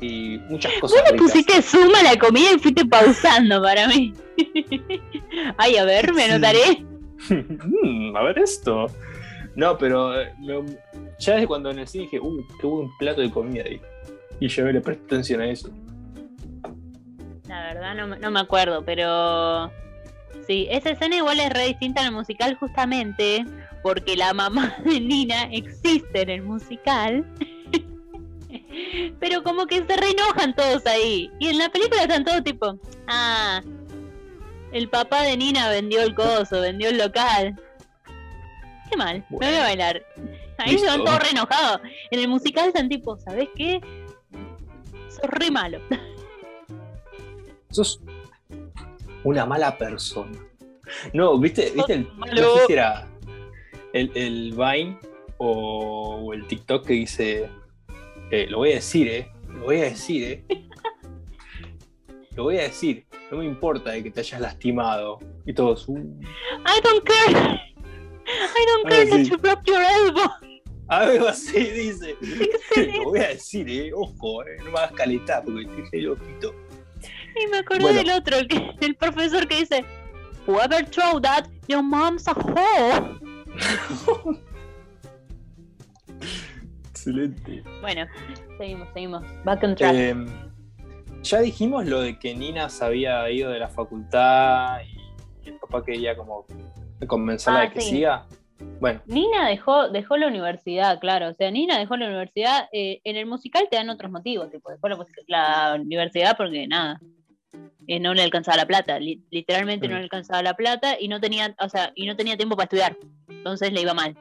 [0.00, 4.12] y muchas cosas Vos le pusiste suma a la comida y fuiste pausando para mí.
[5.56, 6.84] Ay, a ver, me anotaré.
[7.30, 8.86] Mm, a ver esto.
[9.56, 10.78] No, pero eh, me-
[11.18, 13.80] ya desde cuando cine dije, uh, qué buen plato de comida ahí.
[14.38, 15.68] Y yo le presté atención a eso.
[17.48, 19.68] La verdad no, no me acuerdo, pero
[20.46, 23.44] sí, esa escena igual es re distinta al musical justamente
[23.82, 27.24] porque la mamá de Nina existe en el musical.
[29.20, 31.30] Pero como que se reenojan todos ahí.
[31.38, 33.60] Y en la película están todos tipo, ah,
[34.72, 37.58] el papá de Nina vendió el coso, vendió el local.
[38.90, 39.58] Qué mal, me voy Bueno.
[39.58, 40.02] a bailar.
[40.58, 41.04] Ahí Listo.
[41.04, 41.80] todos re enojados.
[42.10, 43.80] En el musical están tipo, ¿sabes qué?
[45.08, 45.78] Sos re malo.
[47.70, 48.00] Sos
[49.24, 50.38] una mala persona.
[51.12, 51.72] No, ¿viste?
[51.74, 53.08] ¿Viste el, no sé si era
[53.92, 54.98] el, el Vine
[55.38, 57.50] o, o el TikTok que dice,
[58.30, 59.30] eh, lo voy a decir, ¿eh?
[59.48, 60.44] Lo voy a decir, ¿eh?
[62.36, 63.06] Lo voy a decir.
[63.30, 65.18] No me importa de que te hayas lastimado.
[65.44, 67.60] Y todos, uh, I don't care.
[68.26, 70.30] I don't care that you broke your elbow.
[70.88, 72.16] algo así dice.
[72.96, 73.90] Lo voy a decir, ¿eh?
[73.94, 74.56] Ojo, ¿eh?
[74.64, 76.54] No me hagas calentar porque estoy re loquito.
[77.42, 77.92] Y me Bueno.
[77.98, 79.84] del otro, el, que- el profesor que dice,
[80.46, 83.18] Whoever throw that, your mom's a whore.
[86.90, 87.62] Excelente.
[87.80, 88.06] Bueno,
[88.56, 89.22] seguimos, seguimos.
[89.44, 89.94] Back on track.
[89.94, 90.14] Eh,
[91.22, 95.84] ya dijimos lo de que Nina se había ido de la facultad y, el papá
[95.84, 96.44] quería como
[97.06, 97.90] convencerla Ah, de que sí.
[97.90, 98.26] siga.
[98.80, 101.28] Bueno, Nina dejó, dejó la universidad, claro.
[101.28, 102.68] O sea, Nina dejó la universidad.
[102.72, 104.88] eh, en el musical te dan otros motivos, tipo, dejó
[105.28, 107.00] la universidad porque nada.
[107.86, 111.20] Eh, no le alcanzaba la plata, li- literalmente no le alcanzaba la plata y no
[111.20, 112.96] tenía, o sea, y no tenía tiempo para estudiar.
[113.28, 114.16] Entonces le iba mal.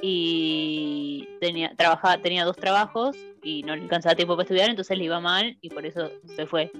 [0.00, 5.04] Y tenía, trabajaba, tenía dos trabajos y no le alcanzaba tiempo para estudiar, entonces le
[5.04, 6.70] iba mal y por eso se fue.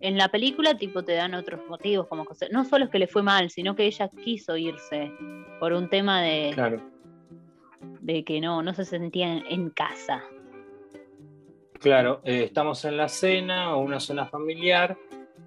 [0.00, 3.22] En la película, tipo, te dan otros motivos, como no solo es que le fue
[3.22, 5.10] mal, sino que ella quiso irse
[5.58, 6.80] por un tema de, claro.
[8.00, 10.22] de que no, no se sentía en, en casa.
[11.80, 14.96] Claro, eh, estamos en la cena o una zona familiar.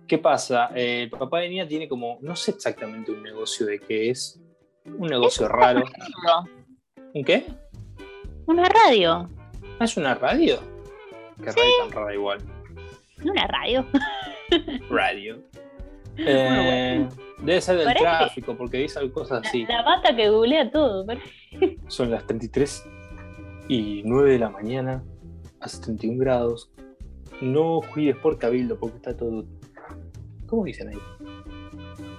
[0.08, 0.70] ¿Qué pasa?
[0.76, 4.40] Eh, el papá de Nina tiene como, no sé exactamente un negocio de qué es.
[4.86, 5.84] Un negocio raro.
[7.14, 7.46] ¿Un qué?
[8.46, 9.30] Una radio,
[9.80, 10.60] Ah, ¿Es una radio?
[11.38, 12.40] Qué radio tan rara igual.
[13.24, 13.86] una radio.
[14.90, 15.40] Radio.
[16.18, 17.08] Eh,
[17.42, 19.66] debe ser del Parece- tráfico, porque dice cosas así.
[19.66, 21.06] La, bata que googlea todo.
[21.88, 22.86] Son las 33
[23.70, 25.02] y 9 de la mañana,
[25.62, 26.72] a 71 grados.
[27.40, 29.46] No cuides por cabildo porque está todo.
[30.48, 30.98] ¿Cómo dicen ahí?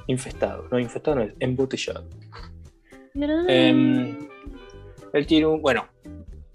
[0.07, 0.67] Infestado.
[0.71, 2.09] No, infestado no es, embotellado.
[3.15, 4.29] Em,
[5.13, 5.61] él tiene un.
[5.61, 5.87] Bueno,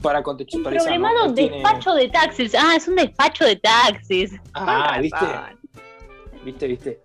[0.01, 0.73] para contextualizar.
[0.73, 0.83] ¿no?
[0.83, 2.55] problemado tiene- despacho de taxis.
[2.55, 4.33] Ah, es un despacho de taxis.
[4.53, 5.25] Ah, ¿viste?
[6.43, 7.01] ¿Viste, viste?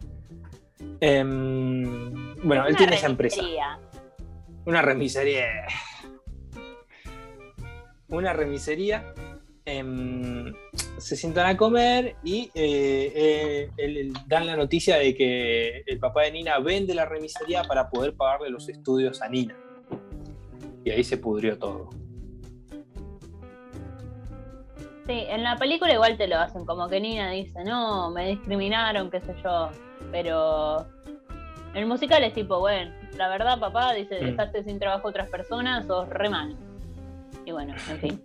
[1.01, 3.43] Em, bueno, él tiene esa empresa.
[4.65, 5.67] Una remisería.
[8.09, 9.13] Una remisería.
[9.65, 10.53] Em,
[10.99, 16.33] se sientan a comer y eh, eh, dan la noticia de que el papá de
[16.33, 19.57] Nina vende la remisería para poder pagarle los estudios a Nina.
[20.85, 21.91] Y ahí se pudrió todo.
[25.07, 29.11] Sí, en la película igual te lo hacen, como que Nina dice, no, me discriminaron,
[29.11, 29.71] qué sé yo.
[30.13, 30.87] Pero
[31.75, 34.25] el musical es tipo, bueno, la verdad, papá, dice, Mm.
[34.27, 36.57] dejaste sin trabajo a otras personas, sos re mal.
[37.45, 38.23] Y bueno, en fin.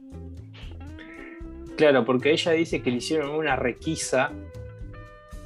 [1.78, 4.32] Claro, porque ella dice que le hicieron una requisa.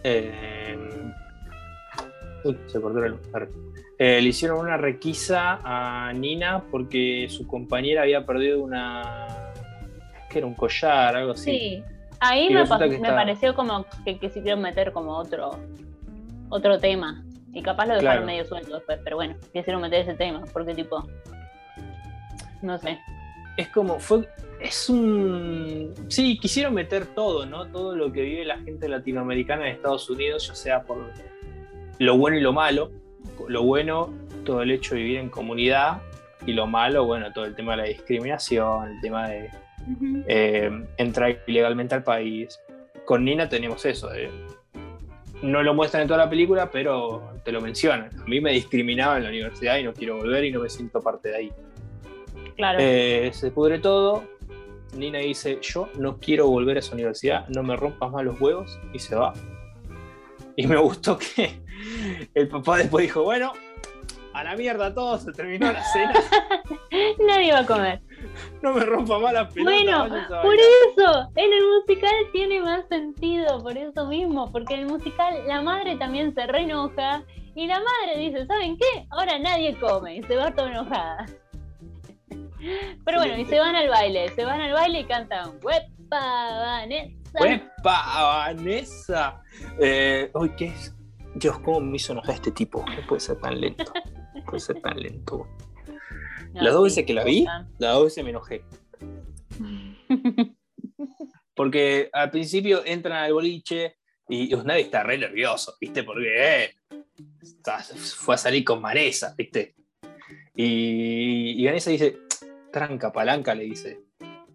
[0.04, 0.78] eh,
[2.44, 3.00] Uy, se cortó.
[3.34, 3.50] Arre.
[4.00, 9.28] Eh, le hicieron una requisa a Nina porque su compañera había perdido una.
[10.30, 11.52] que era un collar, algo así.
[11.52, 11.84] Sí,
[12.22, 15.60] ahí me, que está- pareció como que quisieron meter como otro
[16.50, 17.24] otro tema.
[17.54, 18.26] Y capaz lo dejaron Claro.
[18.26, 21.06] medio suelto después, pero bueno, quisieron meter ese tema, porque tipo,
[22.62, 22.98] no sé.
[23.62, 24.00] Es como.
[24.00, 24.28] fue
[24.60, 25.94] Es un.
[26.08, 27.68] Sí, quisieron meter todo, ¿no?
[27.68, 30.98] Todo lo que vive la gente latinoamericana en Estados Unidos, ya sea por
[32.00, 32.90] lo bueno y lo malo.
[33.48, 34.12] Lo bueno,
[34.46, 36.02] todo el hecho de vivir en comunidad.
[36.48, 39.50] Y lo malo, bueno, todo el tema de la discriminación, el tema de
[40.28, 42.60] eh, entrar ilegalmente al país.
[43.06, 44.10] Con Nina tenemos eso.
[45.44, 48.10] no lo muestran en toda la película, pero te lo mencionan.
[48.20, 51.00] A mí me discriminaba en la universidad y no quiero volver y no me siento
[51.00, 51.52] parte de ahí.
[52.56, 52.80] Claro.
[52.82, 54.24] Eh, se pudre todo.
[54.96, 58.78] Nina dice, yo no quiero volver a esa universidad, no me rompas más los huevos
[58.94, 59.34] y se va.
[60.58, 61.62] Y me gustó que
[62.34, 63.54] el papá después dijo, bueno,
[64.34, 66.14] a la mierda todo, se terminó la cena,
[67.28, 68.02] Nadie va a comer.
[68.62, 69.74] no me rompa más las pelotas.
[69.82, 70.00] Bueno,
[70.30, 70.66] por bailar".
[70.92, 75.62] eso, en el musical tiene más sentido, por eso mismo, porque en el musical la
[75.62, 77.24] madre también se reenoja
[77.56, 79.06] y la madre dice, ¿saben qué?
[79.10, 81.26] Ahora nadie come y se va toda enojada.
[83.06, 87.14] Pero bueno, y se van al baile, se van al baile y cantan ¡Huepa, Vanessa!
[87.40, 89.42] ¡Huepa, Vanessa!
[89.80, 90.94] Eh, ¿qué es?
[91.36, 92.86] Dios, ¿cómo me hizo enojar este tipo?
[92.88, 93.86] No puede ser tan lento.
[94.36, 95.48] No puede ser tan lento.
[96.54, 97.46] No, Las dos sí, veces que la vi,
[97.80, 98.66] las dos veces me enojé.
[101.56, 103.96] Porque al principio entran al boliche
[104.28, 106.04] y Usnavi está re nervioso, ¿viste?
[106.04, 106.76] Porque eh,
[107.42, 109.76] está- fue a salir con Vanessa, ¿viste?
[110.54, 112.18] Y, y Vanessa dice,
[112.72, 114.02] tranca, palanca, le dice.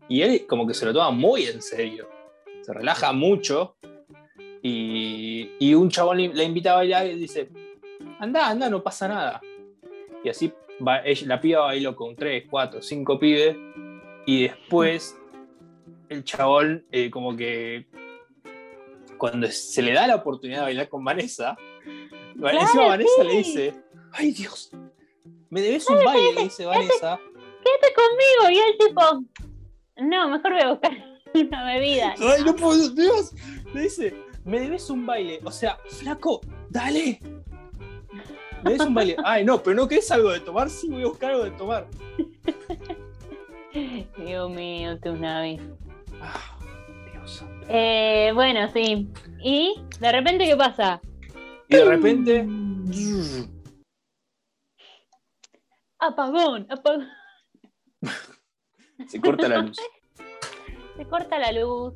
[0.08, 2.08] Y él como que se lo toma muy en serio.
[2.62, 3.76] Se relaja mucho.
[4.62, 7.48] Y, y un chabón le le invita a bailar y dice,
[8.18, 9.40] anda, anda, no pasa nada.
[10.24, 10.52] Y así
[10.86, 13.56] va, ella- la piba bailó con 3, 4, 5 pibes.
[14.26, 15.16] Y después
[16.08, 17.86] el chabón eh, como que
[19.18, 21.56] cuando se le da la oportunidad de bailar con Vanessa,
[22.38, 23.26] Claro, encima Vanessa sí.
[23.26, 23.74] le dice,
[24.12, 24.70] ay Dios,
[25.48, 27.18] me debes un baile, le dice Vanessa.
[27.66, 29.02] Quédate conmigo y él tipo,
[29.96, 30.92] no, mejor voy a buscar
[31.34, 32.14] una bebida.
[32.18, 33.32] Ay, no puedo, Dios.
[33.74, 34.14] Le dice,
[34.44, 35.40] me debes un baile.
[35.44, 36.40] O sea, flaco,
[36.70, 37.18] dale.
[38.62, 39.16] Me debes un baile.
[39.24, 40.70] Ay, no, pero no querés algo de tomar.
[40.70, 41.88] Sí, voy a buscar algo de tomar.
[44.16, 45.60] Dios mío, tus navis.
[46.20, 46.56] Ah,
[47.10, 47.44] Dios.
[47.68, 49.08] Eh, bueno, sí.
[49.42, 51.00] Y de repente, ¿qué pasa?
[51.68, 52.46] Y de repente,
[55.98, 57.08] Apagón, apagón.
[59.06, 59.76] Se corta la luz.
[60.96, 61.92] Se corta la luz.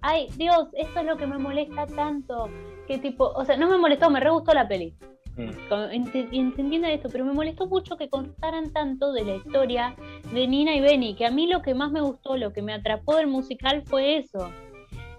[0.00, 2.48] Ay, Dios, esto es lo que me molesta tanto.
[2.86, 4.94] Que tipo, o sea, no me molestó, me re gustó la peli.
[5.36, 5.50] Mm.
[5.68, 9.94] Con- ent- Entiendan esto, pero me molestó mucho que contaran tanto de la historia
[10.32, 12.72] de Nina y Benny, que a mí lo que más me gustó, lo que me
[12.72, 14.50] atrapó del musical fue eso.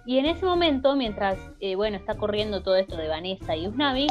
[0.08, 4.08] Y en ese momento, mientras, eh, bueno, está corriendo todo esto de Vanessa y Usnavi,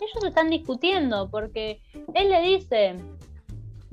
[0.00, 1.82] ellos están discutiendo, porque
[2.14, 2.96] él le dice,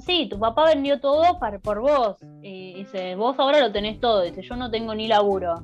[0.10, 4.22] sí, tu papá vendió todo par- por vos, y dice, vos ahora lo tenés todo,
[4.24, 5.64] dice, yo no tengo ni laburo.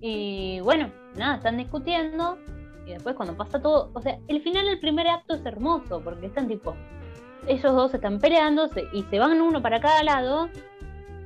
[0.00, 2.36] Y bueno, nada, están discutiendo,
[2.84, 6.26] y después cuando pasa todo, o sea, el final del primer acto es hermoso, porque
[6.26, 6.74] están tipo,
[7.46, 10.48] ellos dos están peleando se- y se van uno para cada lado,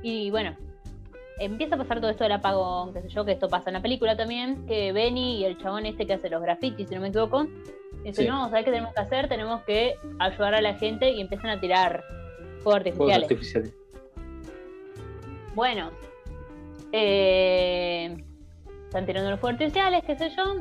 [0.03, 0.55] y bueno,
[1.39, 3.81] empieza a pasar todo esto del apagón, qué sé yo, que esto pasa en la
[3.81, 7.07] película también, que Benny y el chabón este que hace los grafitis, si no me
[7.07, 7.47] equivoco,
[8.03, 8.27] dicen, Sí.
[8.27, 9.27] no, ¿sabes qué tenemos que hacer?
[9.27, 12.03] Tenemos que ayudar a la gente y empiezan a tirar
[12.61, 13.23] fuegos Fuegos artificiales.
[13.31, 13.73] artificiales.
[15.53, 15.91] Bueno,
[16.91, 18.15] eh,
[18.85, 20.55] están tirando los fuegos artificiales, qué sé yo,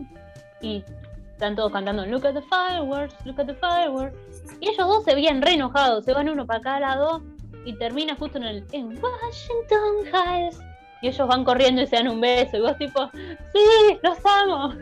[0.60, 0.84] y
[1.32, 4.16] están todos cantando Look at the fireworks, look at the fireworks.
[4.60, 7.22] Y ellos dos se veían re enojados, se van uno para cada lado.
[7.64, 10.60] y termina justo en el en Washington Heights.
[11.02, 12.56] Y ellos van corriendo y se dan un beso.
[12.56, 14.74] Y vos tipo, sí, los amo.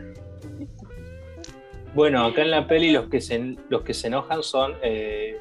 [1.93, 5.37] Bueno, acá en la peli los que se, los que se enojan son eh,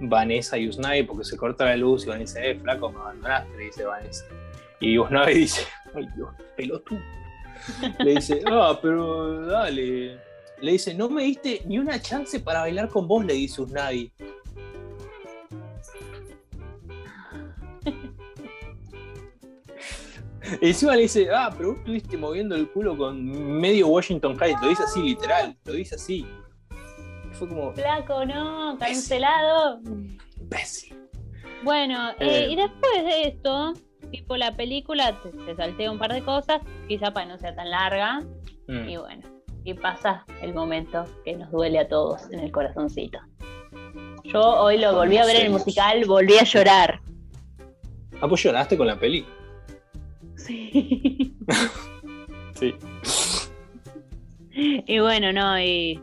[0.00, 3.64] Vanessa y Usnavi porque se corta la luz y Vanessa eh, flaco, me abandonaste, le
[3.64, 4.24] dice Vanessa.
[4.80, 7.00] Y Usnavi dice, ay Dios, pelotudo.
[8.00, 10.18] Le dice, ah, pero dale.
[10.60, 14.12] Le dice, no me diste ni una chance para bailar con vos, le dice Usnavi.
[20.60, 24.60] Y encima le dice, ah, pero vos estuviste moviendo el culo con medio Washington Heights.
[24.62, 26.26] Lo dice así, literal, lo dice así.
[27.34, 29.80] Fue como, Flaco, no, cancelado.
[30.40, 30.96] imbécil.
[31.62, 32.44] Bueno, Eh.
[32.44, 33.72] eh, y después de esto,
[34.10, 37.70] tipo la película, te, te saltea un par de cosas, quizá para no sea tan
[37.70, 38.20] larga,
[38.68, 38.88] Mm.
[38.88, 39.22] y bueno,
[39.64, 43.18] y pasa el momento que nos duele a todos en el corazoncito.
[44.24, 47.00] Yo hoy lo volví a ver en el musical, volví a llorar.
[48.20, 49.24] Ah, pues lloraste con la peli.
[50.36, 51.36] Sí.
[52.54, 52.72] Sí.
[54.86, 56.00] Y bueno, no, y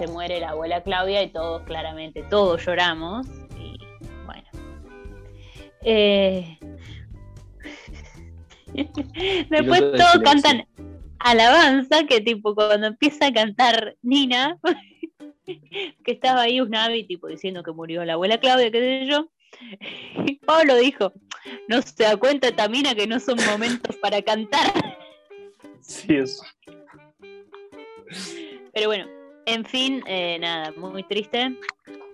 [0.00, 3.26] se muere la abuela Claudia y todos, claramente, todos lloramos.
[3.58, 3.78] Y
[4.24, 4.48] bueno.
[5.82, 6.58] Eh,
[9.50, 10.66] Después de todos cantan
[11.18, 14.58] alabanza, que tipo cuando empieza a cantar Nina,
[15.44, 19.28] que estaba ahí Usnavi, tipo diciendo que murió la abuela Claudia, qué sé yo.
[20.24, 21.12] Y Pablo dijo,
[21.68, 24.72] no se da cuenta Tamina que no son momentos para cantar.
[25.82, 26.42] Sí, eso.
[28.72, 29.19] Pero bueno,
[29.52, 31.56] en fin, eh, nada, muy triste.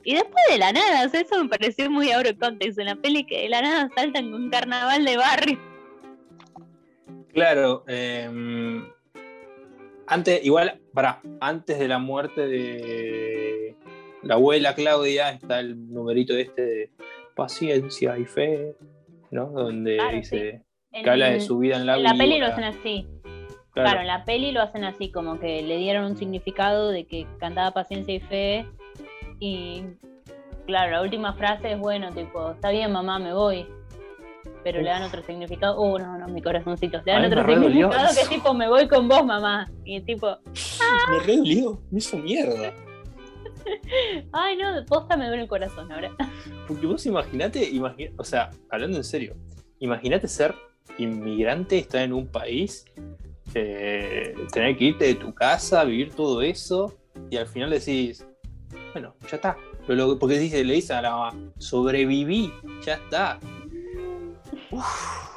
[0.05, 2.87] Y después de la nada, o sea, eso me pareció muy out of context en
[2.87, 5.59] la peli, que de la nada saltan con un carnaval de barrio.
[7.33, 7.85] Claro.
[7.89, 8.31] eh,
[10.07, 13.77] antes, igual, para antes de la muerte de
[14.23, 16.91] la abuela Claudia, está el numerito este de
[17.35, 18.77] paciencia y fe,
[19.31, 19.47] ¿no?
[19.47, 20.63] Donde Claro, dice
[20.93, 23.07] En, que habla de su vida en la en la peli lo hacen así.
[23.77, 23.91] Claro.
[23.91, 27.27] Claro, en la peli lo hacen así, como que le dieron un significado de que
[27.39, 28.67] cantaba paciencia y fe.
[29.39, 29.83] Y
[30.67, 33.67] claro, la última frase es bueno, tipo, está bien mamá, me voy.
[34.65, 35.79] Pero le dan otro significado.
[35.79, 37.03] Uh, no, no, mi corazoncito.
[37.05, 39.71] Le dan Ay, otro significado que es tipo, me voy con vos, mamá.
[39.85, 40.39] Y tipo,
[41.11, 42.73] Me re dolió, me hizo mierda.
[44.33, 46.11] ay no, posta me duele el corazón ahora.
[46.67, 49.37] Porque vos imaginate, imagi- o sea, hablando en serio,
[49.81, 50.55] imagínate ser
[50.97, 52.87] inmigrante, estar en un país,
[53.55, 56.97] eh, tener que irte de tu casa, vivir todo eso,
[57.31, 58.27] y al final decís,
[58.93, 59.57] bueno, ya está.
[59.87, 62.53] Pero lo- porque dice, le dice a la mamá, sobreviví,
[62.85, 63.39] ya está.
[64.71, 65.31] Uf.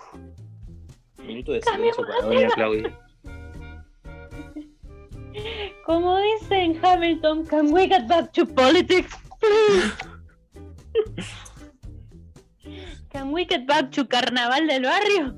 [1.25, 2.99] Minuto de silencio para doña Claudia.
[5.85, 9.93] Como dice en Hamilton, can we get back to politics, please?
[13.11, 15.33] Can we get back to carnaval del barrio?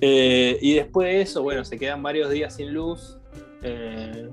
[0.00, 3.18] Eh, y después de eso, bueno, se quedan varios días sin luz.
[3.62, 4.30] eh,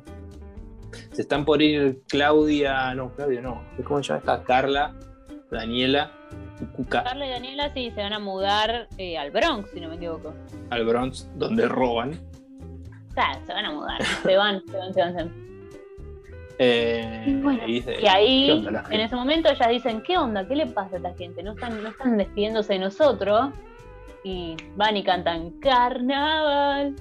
[1.11, 4.43] se están por ir Claudia, no, Claudia no, ¿cómo se llama esta?
[4.43, 4.95] Carla,
[5.51, 6.11] Daniela
[6.75, 9.95] Cuca Carla y Daniela sí se van a mudar eh, al Bronx, si no me
[9.95, 10.33] equivoco.
[10.69, 12.13] al Bronx, donde roban.
[13.09, 15.13] O sea, se van a mudar, se van, se van, se van.
[15.13, 15.47] Se van.
[16.59, 20.47] Eh, Y bueno, y dice, Y ¿qué ahí, en ese momento, ellas dicen, ¿qué onda?
[20.47, 21.43] ¿Qué le pasa a esta gente?
[21.43, 23.51] No están, no están despidiéndose de nosotros.
[24.23, 26.95] Y van y cantan Carnaval.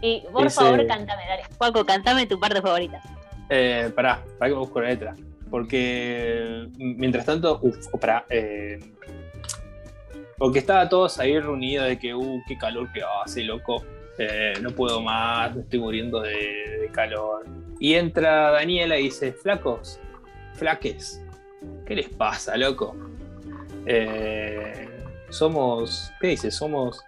[0.00, 1.42] Y por Ese- favor, cántame, dale.
[1.58, 3.00] Juaco, cántame tu parte favorita.
[3.48, 5.14] Eh, pará, pará que busco la letra.
[5.50, 8.24] Porque mientras tanto, uff, pará.
[8.30, 8.78] eh,
[10.38, 13.84] porque estaba todos ahí reunidos de que, uh, qué calor que hace, loco.
[14.18, 17.44] Eh, no puedo más, me estoy muriendo de, de calor.
[17.78, 20.00] Y entra Daniela y dice, flacos,
[20.54, 21.22] flaques,
[21.86, 22.96] ¿qué les pasa, loco?
[23.86, 24.88] Eh,
[25.32, 26.50] somos, ¿qué dice?
[26.50, 27.02] Somos,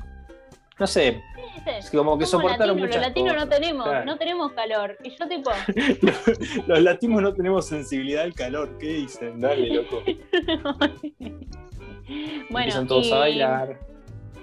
[0.78, 1.22] no sé,
[1.78, 3.60] es que como que "Somos soportaron latinos, muchas Los latinos no cosas".
[3.60, 4.04] tenemos, Claro.
[4.06, 4.96] no tenemos calor.
[5.04, 5.50] Y yo tipo,
[6.02, 9.40] los, los latinos no tenemos sensibilidad al calor, ¿qué dicen?
[9.40, 10.02] Dale, loco.
[12.50, 13.78] bueno, Empiezan todos y a bailar.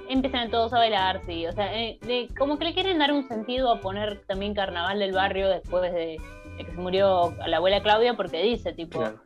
[0.09, 1.45] Empiezan todos a bailar, sí.
[1.47, 4.99] O sea, eh, de- como que le quieren dar un sentido a poner también Carnaval
[4.99, 6.17] del Barrio después de,
[6.57, 9.21] de que se murió la abuela Claudia, porque dice, tipo, Claro.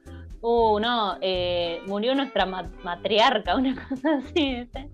[0.45, 4.89] Uh, no, eh, murió nuestra ma- matriarca, una cosa así, ¿viste?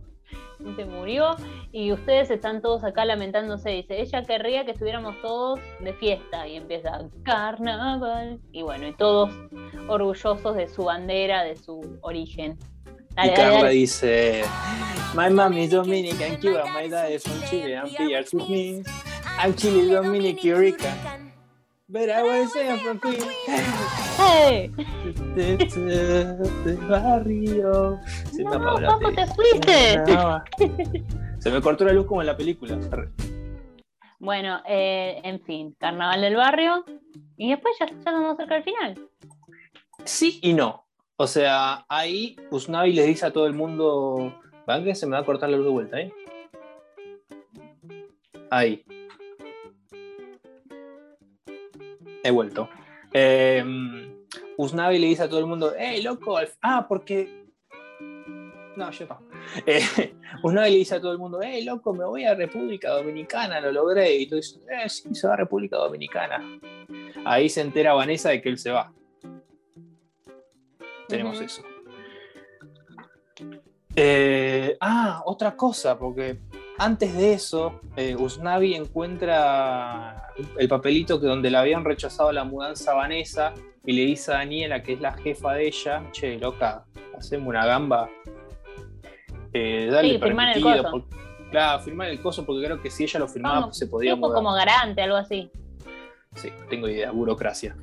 [0.76, 1.36] Se murió
[1.72, 3.72] y ustedes están todos acá lamentándose.
[3.72, 8.40] Dice, ella querría que estuviéramos todos de fiesta y empieza carnaval.
[8.52, 9.32] Y bueno, y todos
[9.88, 12.60] orgullosos de su bandera, de su origen.
[13.16, 13.70] Dale, y Carla dale.
[13.72, 14.44] dice:
[15.16, 18.84] My mom is Dominican, Cuba, my dad is from Chile, and PR with me.
[19.40, 20.94] I'm Chile, Dominican, Rica.
[21.92, 23.20] But I was there from Queen.
[24.18, 24.72] ¡Hey!
[25.36, 28.00] De barrio.
[28.32, 29.14] Se me No, tele.
[29.14, 31.04] te fuiste.
[31.40, 32.80] Se me cortó la luz como en la película.
[34.20, 36.86] Bueno, eh, en fin, carnaval del barrio.
[37.36, 39.10] Y después ya, ya estamos cerca del final.
[40.06, 40.86] Sí y no.
[41.18, 44.40] O sea, ahí Usnavi les dice a todo el mundo.
[44.66, 46.14] ¿Van que se me va a cortar la luz de vuelta, eh?
[48.50, 48.86] Ahí.
[52.24, 52.70] He vuelto.
[53.14, 53.64] Eh,
[54.58, 56.38] Usnavi le dice a todo el mundo, ¡Ey, loco!
[56.62, 57.46] Ah, porque.
[58.76, 59.20] No, yo no.
[59.66, 60.14] Eh,
[60.44, 61.94] Usnavi le dice a todo el mundo, ¡Ey, loco!
[61.94, 64.16] Me voy a República Dominicana, lo logré.
[64.16, 66.60] Y todos dicen, ¡Eh, sí, se va a República Dominicana!
[67.26, 68.94] Ahí se entera Vanessa de que él se va.
[71.08, 71.64] Tenemos eso.
[73.96, 76.40] Eh, ah, otra cosa, porque
[76.84, 80.28] antes de eso, eh, Usnavi encuentra
[80.58, 83.54] el papelito que donde le habían rechazado la mudanza a Vanessa
[83.86, 86.86] y le dice a Daniela, que es la jefa de ella, che, loca,
[87.18, 88.10] hacemos una gamba.
[89.54, 90.92] Eh, dale Sí, firmar el coso.
[90.92, 91.04] por-
[91.52, 94.16] claro, firmar el coso, porque creo que si ella lo firmaba Como- pues se podía
[94.16, 94.36] mudar.
[94.36, 95.52] como garante, algo así.
[96.36, 97.76] Sí, tengo idea, burocracia.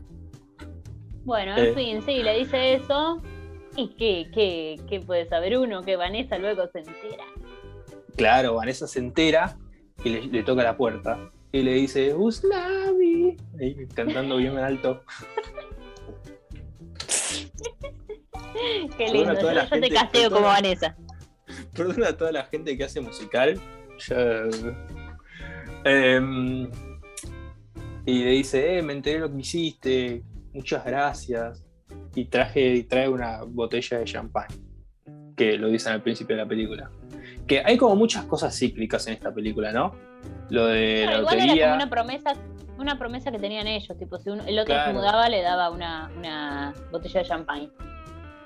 [1.25, 1.73] Bueno, en Eh.
[1.75, 3.21] fin, sí, le dice eso.
[3.77, 5.83] ¿Y qué, qué, qué puede saber uno?
[5.85, 7.25] Que Vanessa luego se entera.
[8.19, 9.57] Claro, Vanessa se entera
[10.05, 11.31] y le, le toca la puerta.
[11.53, 13.37] Y le dice, Usnavi.
[13.59, 15.03] Ahí cantando bien en alto.
[18.97, 19.33] Qué lindo.
[19.33, 20.97] Yo, toda la yo te gente, casteo como Vanessa.
[21.75, 23.59] Perdona a toda la gente que hace musical.
[25.85, 26.69] Em,
[28.05, 30.25] y le dice, eh, me enteré lo que hiciste.
[30.53, 31.65] Muchas gracias.
[32.15, 34.49] Y traje, y trae una botella de champán.
[35.37, 36.91] Que lo dicen al principio de la película.
[37.49, 39.95] Que hay como muchas cosas cíclicas en esta película, ¿no?
[40.51, 42.33] Lo de Bueno, la igual era como una promesa,
[42.79, 43.99] una promesa que tenían ellos.
[43.99, 44.93] Tipo, si uno- el otro Claro.
[44.93, 47.71] se mudaba, le daba una, una botella de champagne.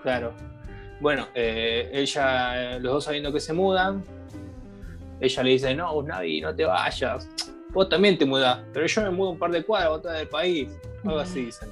[0.03, 0.33] Claro.
[1.01, 4.05] Bueno, eh, ella, los dos sabiendo que se mudan,
[5.21, 7.29] ella le dice, no, Usnavi, no te vayas.
[7.71, 10.29] Vos también te mudás, pero yo me mudo un par de cuadras, vos estás del
[10.29, 10.69] país.
[11.05, 11.69] Algo así dicen.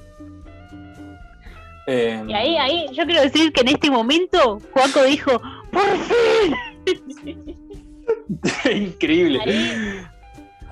[1.87, 6.55] Eh, Y ahí, ahí, yo quiero decir que en este momento, Juaco dijo, ¡Por fin!
[8.73, 9.39] Increíble.
[9.45, 10.05] Ahí-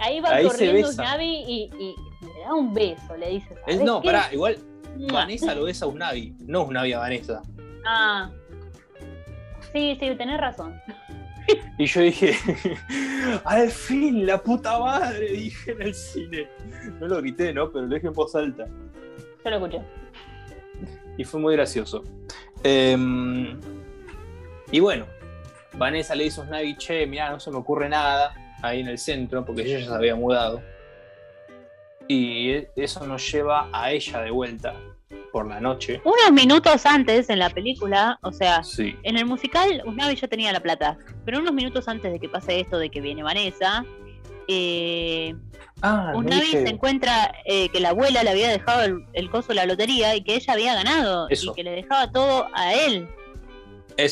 [0.01, 1.05] Ahí va Ahí corriendo besan.
[1.05, 1.95] Navi y, y
[2.25, 3.53] le da un beso, le dice.
[3.53, 4.05] Es- "¿Sabes no, qué?
[4.07, 4.57] pará, igual
[4.97, 5.11] Mua".
[5.11, 7.41] Vanessa lo besa a Usnavi, no Usnavi a Vanessa.
[7.85, 8.31] Ah.
[9.73, 10.73] Sí, sí, tenés razón.
[11.77, 12.33] Y yo dije,
[13.43, 16.47] al fin, la puta madre, dije en el cine.
[16.99, 17.69] No lo grité, ¿no?
[17.71, 18.67] Pero lo dije en voz alta.
[19.43, 19.81] Yo lo escuché.
[21.17, 22.03] y fue muy gracioso.
[22.63, 23.59] Em,
[24.71, 25.05] y bueno,
[25.73, 28.97] Vanessa le dice a Snavi, che, mirá, no se me ocurre nada ahí en el
[28.97, 30.61] centro, porque ella ya se había mudado.
[32.07, 34.73] Y eso nos lleva a ella de vuelta
[35.31, 36.01] por la noche.
[36.03, 38.95] Unos minutos antes en la película, o sea, Sí.
[39.03, 42.59] en el musical Usnavi ya tenía la plata, pero unos minutos antes de que pase
[42.59, 43.85] esto de que viene Vanessa,
[44.47, 45.35] eh,
[45.81, 49.55] Ah, Usnavi se encuentra eh, que la abuela le había dejado el, el coso de
[49.55, 51.51] la lotería y que ella había ganado Eso.
[51.51, 53.07] y que le dejaba todo a él.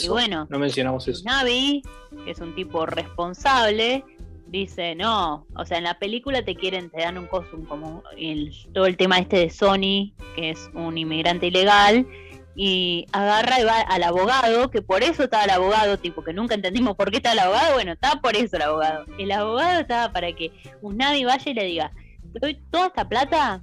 [0.05, 1.23] Y bueno, no mencionamos eso.
[1.25, 1.81] Navi,
[2.25, 4.03] que es un tipo responsable,
[4.47, 8.03] dice, no, o sea, en la película te quieren, te dan un coso, un- como
[8.17, 12.07] el, todo el tema este de Sony, que es un inmigrante ilegal,
[12.55, 16.55] y agarra y va al abogado, que por eso estaba el abogado, tipo, que nunca
[16.55, 19.05] entendimos por qué estaba el abogado, bueno, estaba por eso el abogado.
[19.19, 21.91] El abogado estaba para que un Navi vaya y le diga,
[22.33, 23.61] te doy toda esta plata,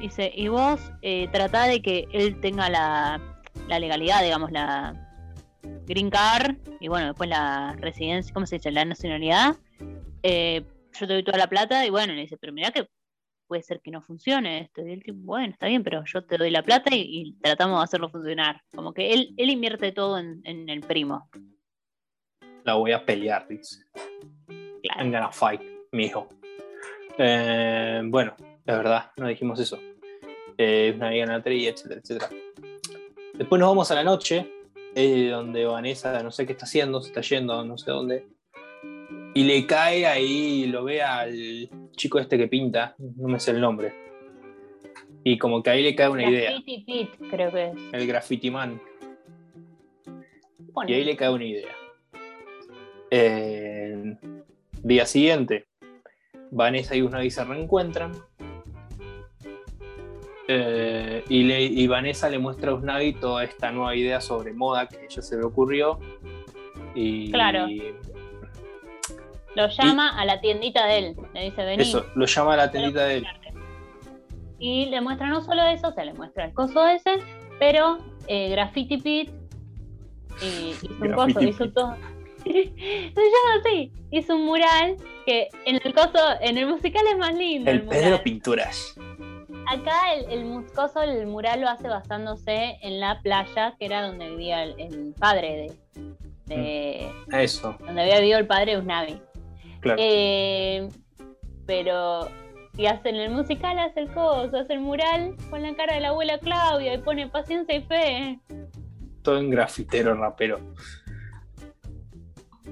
[0.00, 3.20] dice, y vos eh, tratá de que él tenga la,
[3.68, 4.94] la legalidad, digamos, la,
[5.86, 8.70] green card y bueno, después la residencia, ¿cómo se dice?
[8.70, 9.56] La nacionalidad.
[10.22, 10.64] Eh,
[10.98, 12.88] yo te doy toda la plata y bueno, le dice, pero mirá que
[13.46, 14.86] puede ser que no funcione esto.
[14.86, 17.78] Y el tipo, bueno, está bien, pero yo te doy la plata y, y tratamos
[17.78, 18.62] de hacerlo funcionar.
[18.74, 21.28] Como que él, él invierte todo en, en el primo.
[22.64, 23.84] La voy a pelear, dice.
[24.82, 25.00] Claro.
[25.00, 25.60] I'm gonna fight,
[25.92, 26.28] mijo.
[27.18, 28.34] Eh, bueno,
[28.64, 29.78] la verdad, no dijimos eso.
[30.58, 32.30] Eh, una amiga en la etcétera, etcétera.
[33.34, 34.50] Después nos vamos a la noche,
[34.96, 38.26] eh, donde Vanessa no sé qué está haciendo, se está yendo, no sé dónde.
[39.34, 43.60] Y le cae ahí, lo ve al chico este que pinta, no me sé el
[43.60, 43.92] nombre.
[45.22, 46.52] Y como que ahí le cae una idea,
[47.30, 47.76] creo que es.
[47.92, 48.80] el graffiti man.
[50.72, 51.74] Bueno, Y ahí le cae una idea.
[53.10, 54.16] Eh,
[54.82, 55.66] día siguiente,
[56.50, 58.12] Vanessa y Usnavi se reencuentran.
[60.48, 64.86] Eh, y, le- y Vanessa le muestra a Usnavi toda esta nueva idea sobre moda
[64.86, 65.98] que a ella se le ocurrió.
[66.94, 67.66] Y Claro.
[69.54, 71.16] Lo llama a la tiendita de él.
[71.34, 71.82] Le dice, vení.
[71.82, 73.26] eso, lo llama a la tendita de él.
[74.58, 77.18] Y le muestra no solo eso, se le muestra el coso ese,
[77.58, 79.30] pero eh, Graffiti Pit
[80.42, 81.94] y hizo un coso, hizo todo.
[82.46, 84.96] Se llama así, hizo un mural
[85.26, 87.68] que en el coso, en el musical es más lindo.
[87.70, 88.00] El el mural.
[88.00, 88.94] Pedro Pinturas.
[89.68, 94.06] Acá el, el mus- coso, el mural lo hace basándose en la playa, que era
[94.06, 99.20] donde vivía el, el padre de, de- Eso, donde había vivido el padre de Usnavi.
[99.80, 99.98] claro.
[100.02, 100.88] Eh,
[101.66, 102.28] pero
[102.78, 106.08] y hacen el musical, hace el coso, hace el mural con la cara de la
[106.08, 108.38] abuela Claudia y pone paciencia y fe.
[109.22, 110.60] Todo en grafitero rapero.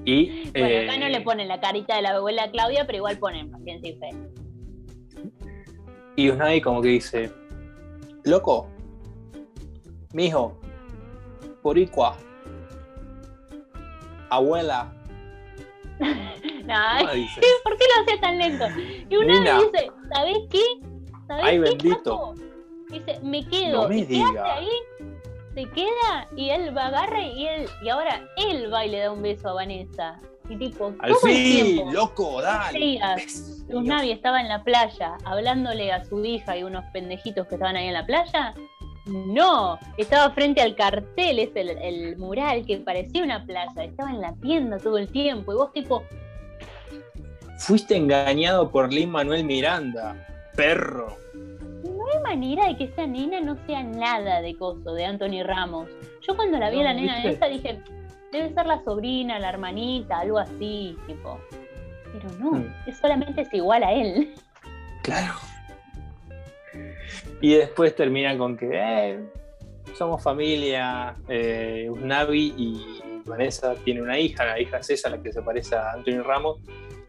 [0.05, 0.49] Y.
[0.51, 3.49] Bueno, acá no eh, le ponen la carita de la abuela Claudia, pero igual ponen
[3.49, 4.09] paciencia y fe.
[6.15, 7.31] Y Usnavi como que dice,
[8.23, 8.67] loco,
[10.13, 10.57] mijo,
[11.61, 12.17] boricua,
[14.29, 14.91] abuela.
[17.63, 18.65] ¿Por qué lo hacía tan lento?
[19.09, 19.59] Y una Nena.
[19.59, 20.63] vez dice, ¿sabés qué?
[21.27, 22.33] ¿Sabés Ay, qué, bendito.
[22.89, 23.83] Dice, me quedo.
[23.83, 24.53] No me ¿Y qué hace diga.
[24.55, 24.69] ahí?
[25.53, 29.11] Se queda y él va, agarra y él, y ahora él va y le da
[29.11, 30.19] un beso a Vanessa.
[30.49, 31.91] Y tipo, Al todo fin, tiempo.
[31.91, 32.77] loco, dale.
[32.79, 37.75] días, Usnavi estaba en la playa hablándole a su hija y unos pendejitos que estaban
[37.75, 38.53] ahí en la playa.
[39.07, 44.21] No, estaba frente al cartel, es el, el mural que parecía una playa, estaba en
[44.21, 46.03] la tienda todo el tiempo y vos tipo,
[47.59, 50.15] Fuiste engañado por Lin Manuel Miranda,
[50.55, 51.17] perro.
[51.83, 55.87] no hay manera de que esa nena no sea nada de coso, de Anthony Ramos.
[56.27, 57.29] Yo cuando la vi a la nena ¿viste?
[57.31, 57.79] esa dije,
[58.31, 61.39] debe ser la sobrina, la hermanita, algo así, tipo.
[62.13, 62.73] Pero no, Mm.
[62.87, 64.33] es solamente es igual a él.
[65.03, 65.33] Claro.
[67.41, 69.19] Y después termina con que eh,
[69.93, 71.15] somos familia.
[71.27, 75.75] Eh, Usnavi y Vanessa tienen una hija, la hija es esa, la que se parece
[75.75, 76.59] a Anthony Ramos,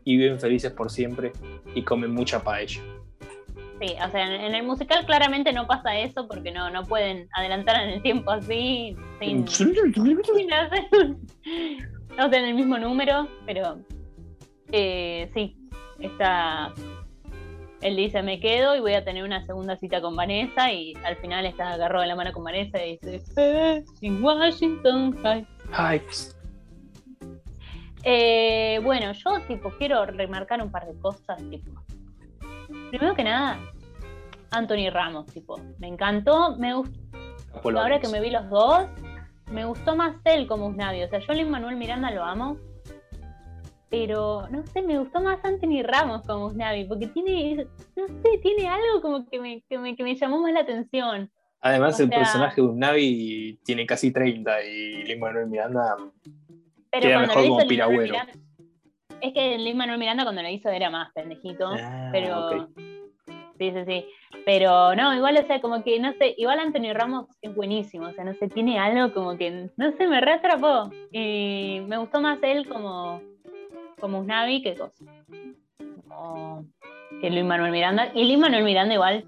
[0.04, 1.32] y viven felices por siempre
[1.74, 2.80] y comen mucha paella.
[3.80, 7.28] Sí, o sea, en, en el musical claramente no pasa eso porque no, no pueden
[7.34, 9.46] adelantar en el tiempo así, sin,
[10.34, 11.26] sin hacer un-
[12.18, 13.78] o sea, en el mismo número, pero
[14.72, 15.56] eh, sí,
[16.00, 16.72] está.
[17.82, 21.16] Él dice, me quedo y voy a tener una segunda cita con Vanessa y al
[21.16, 25.46] final está agarrado de la mano con Vanessa y dice, "Eh, en Washington High.
[25.72, 26.00] Ay,
[28.02, 31.82] Eh, bueno, yo tipo quiero remarcar un par de cosas, tipo.
[32.90, 33.58] Primero que nada,
[34.50, 36.98] Anthony Ramos, tipo, me encantó, me gustó,
[37.78, 38.86] ahora que me vi los dos,
[39.50, 42.56] me gustó más él como Usnavi, o sea, yo Lin Manuel Miranda lo amo,
[43.88, 48.68] pero no sé, me gustó más Anthony Ramos como Usnavi, porque tiene, no sé, tiene
[48.68, 51.30] algo como que me, que me, que me llamó más la atención.
[51.60, 55.96] Además, o el sea- personaje de Usnavi tiene casi 30 y Lin Manuel Miranda.
[56.90, 58.12] Pero Queda mejor como piragüero.
[58.12, 58.32] Miranda,
[59.20, 61.68] es que Lin Manuel Miranda cuando lo hizo era más pendejito.
[61.68, 62.68] Ah, pero
[63.58, 64.06] sí, sí, sí.
[64.44, 68.12] Pero no, igual, o sea, como que, no sé, igual Antonio Ramos es buenísimo, o
[68.12, 70.90] sea, no sé, tiene algo como que, no sé, me reatrapó.
[71.10, 73.20] Y me gustó más él como,
[74.00, 75.04] como Usnavi que cosa.
[76.08, 76.64] Como
[77.20, 78.10] que Luis Manuel Miranda.
[78.14, 79.24] Y Luis Manuel Miranda igual,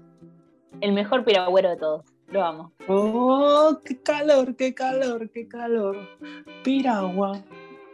[0.81, 2.05] el mejor piragüero de todos.
[2.27, 2.71] Lo amo.
[2.87, 5.97] Oh, qué calor, qué calor, qué calor.
[6.63, 7.41] Piragua,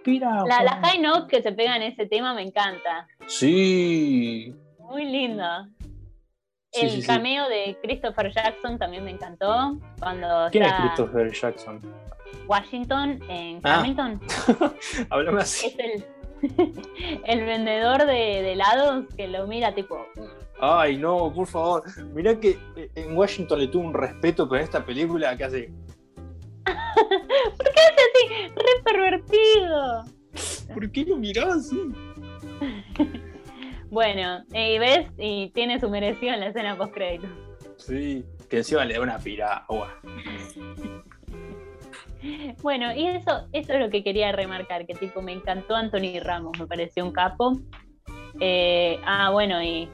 [0.06, 0.48] piragua.
[0.48, 3.08] La, la high note que se pega en ese tema me encanta.
[3.28, 4.56] Sí.
[4.80, 5.68] Muy linda.
[6.72, 7.08] Sí, el sí, sí.
[7.08, 9.80] cameo de Christopher Jackson también me encantó.
[10.00, 11.82] Cuando ¿Quién es Christopher Jackson?
[12.48, 13.80] Washington en Ah.
[13.80, 14.22] Hamilton.
[15.10, 15.68] Háblame así.
[15.68, 16.06] Es el,
[17.26, 20.06] el vendedor de, de helados que lo mira tipo.
[20.60, 21.84] Ay, no, por favor.
[22.14, 25.72] Mirá que eh, en Washington le tuvo un respeto, en esta película que hace.
[27.58, 28.54] ¿Por qué hace así?
[28.56, 30.04] ¡Re pervertido!
[30.74, 31.80] ¿Por qué lo miraba así?
[33.92, 37.28] Bueno, y ves, y tiene su merecido en la escena post crédito.
[37.78, 38.26] Sí.
[38.50, 40.00] Que encima le da una piragua.
[42.64, 46.58] Bueno, y eso, eso es lo que quería remarcar, que tipo me encantó Anthony Ramos,
[46.60, 47.60] me pareció un capo.
[48.40, 49.88] Eh, ah, bueno, y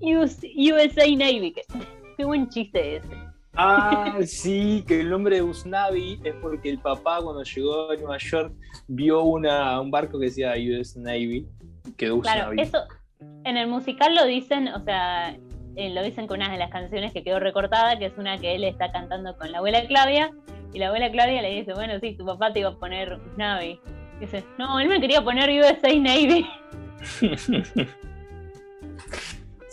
[0.00, 1.62] US- USA Navy, que-
[2.16, 3.06] qué buen chiste ese.
[3.56, 8.18] Ah, sí, que el nombre de Usnavi es porque el papá cuando llegó a Nueva
[8.18, 8.52] York
[8.86, 11.46] vio una, un barco que decía US Navy,
[11.96, 12.62] quedó Claro, Usnavi.
[12.62, 12.78] eso
[13.44, 15.36] en el musical lo dicen, o sea,
[15.76, 18.54] eh, lo dicen con una de las canciones que quedó recortada, que es una que
[18.54, 20.32] él está cantando con la abuela Claudia,
[20.72, 23.80] y la abuela Claudia le dice, bueno, sí, tu papá te iba a poner Navy.
[24.20, 26.46] Dice, no, él me quería poner USA Navy.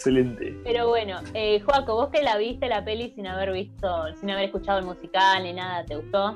[0.08, 0.54] Excelente.
[0.66, 3.88] Pero bueno, eh, Joaco, vos que la viste la peli sin haber visto,
[4.20, 6.36] sin haber escuchado el musical ni nada, ¿te gustó?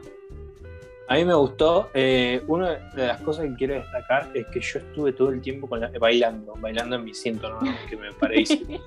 [1.10, 1.89] A mí me gustó.
[1.94, 5.68] eh, una de las cosas que quiero destacar es que yo estuve todo el tiempo
[5.68, 7.60] con la- bailando, bailando en mi cinto, ¿no?
[7.89, 8.61] que me parece.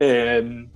[0.00, 0.66] Eh,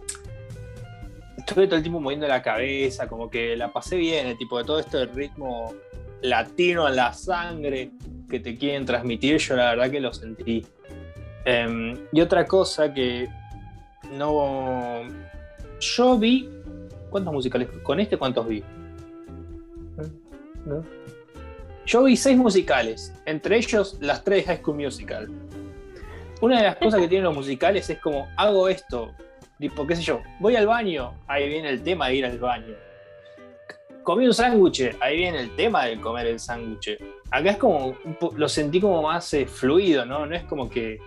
[1.38, 4.64] estuve todo el tiempo moviendo la cabeza, como que la pasé bien, el tipo de
[4.64, 5.74] todo esto del ritmo
[6.20, 7.90] latino en la sangre
[8.30, 10.64] que te quieren transmitir, yo la verdad que lo sentí.
[11.44, 13.28] Eh, y otra cosa que
[14.12, 15.02] no.
[15.80, 16.48] Yo vi.
[17.10, 17.68] ¿Cuántos musicales?
[17.82, 18.62] ¿Con este cuántos vi?
[20.64, 20.82] ¿No?
[21.84, 25.28] Yo vi seis musicales, entre ellos las tres High School Musical.
[26.40, 29.12] Una de las cosas que tienen los musicales es como, hago esto,
[29.58, 32.74] tipo, qué sé yo, voy al baño, ahí viene el tema de ir al baño.
[34.04, 36.98] Comí un sándwich, ahí viene el tema de comer el sándwich.
[37.30, 37.96] Acá es como,
[38.36, 40.26] lo sentí como más eh, fluido, ¿no?
[40.26, 40.98] No es como que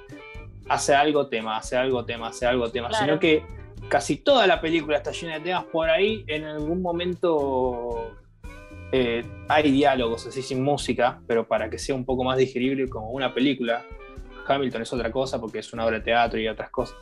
[0.69, 3.05] hace algo tema, hace algo tema, hace algo tema, Claro.
[3.05, 3.43] sino que
[3.89, 8.11] casi toda la película está llena de temas por ahí, en algún momento
[8.91, 13.09] eh, hay diálogos así sin música, pero para que sea un poco más digerible como
[13.11, 13.83] una película.
[14.47, 16.95] Hamilton es otra cosa porque es una obra de teatro y otras cosas.